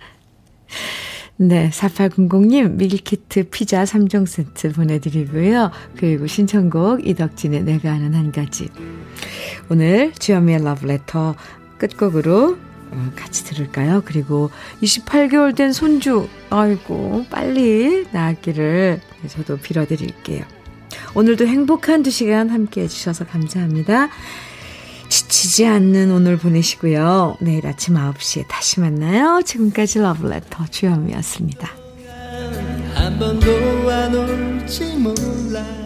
네, 1.38 1.68
4800님 1.70 2.76
밀키트 2.76 3.50
피자 3.50 3.84
3종 3.84 4.26
세트 4.26 4.72
보내드리고요. 4.72 5.70
그리고 5.96 6.26
신청곡 6.26 7.06
이덕진의 7.06 7.64
내가 7.64 7.92
아는 7.92 8.14
한 8.14 8.32
가지. 8.32 8.70
오늘 9.68 10.12
주현미의 10.12 10.64
러브레터 10.64 11.36
끝곡으로 11.76 12.56
어, 12.90 13.12
같이 13.16 13.44
들을까요? 13.44 14.00
그리고 14.04 14.50
28개월 14.80 15.54
된 15.54 15.72
손주, 15.72 16.28
아이고, 16.50 17.26
빨리 17.28 18.06
나았기를 18.12 19.00
저도 19.28 19.58
빌어드릴게요. 19.58 20.44
오늘도 21.14 21.46
행복한 21.46 22.02
두 22.02 22.10
시간 22.10 22.48
함께 22.48 22.82
해주셔서 22.82 23.26
감사합니다. 23.26 24.08
지치지 25.28 25.66
않는 25.66 26.12
오늘 26.12 26.36
보내시고요. 26.36 27.36
내일 27.40 27.66
아침 27.66 27.94
9시에 27.94 28.46
다시 28.48 28.80
만나요. 28.80 29.42
지금까지 29.44 29.98
러브레터 29.98 30.66
주현미였습니다. 30.70 31.68
한 32.94 33.18
번도 33.18 33.90
안 33.90 34.14
올지 34.14 34.96
몰라 34.96 35.85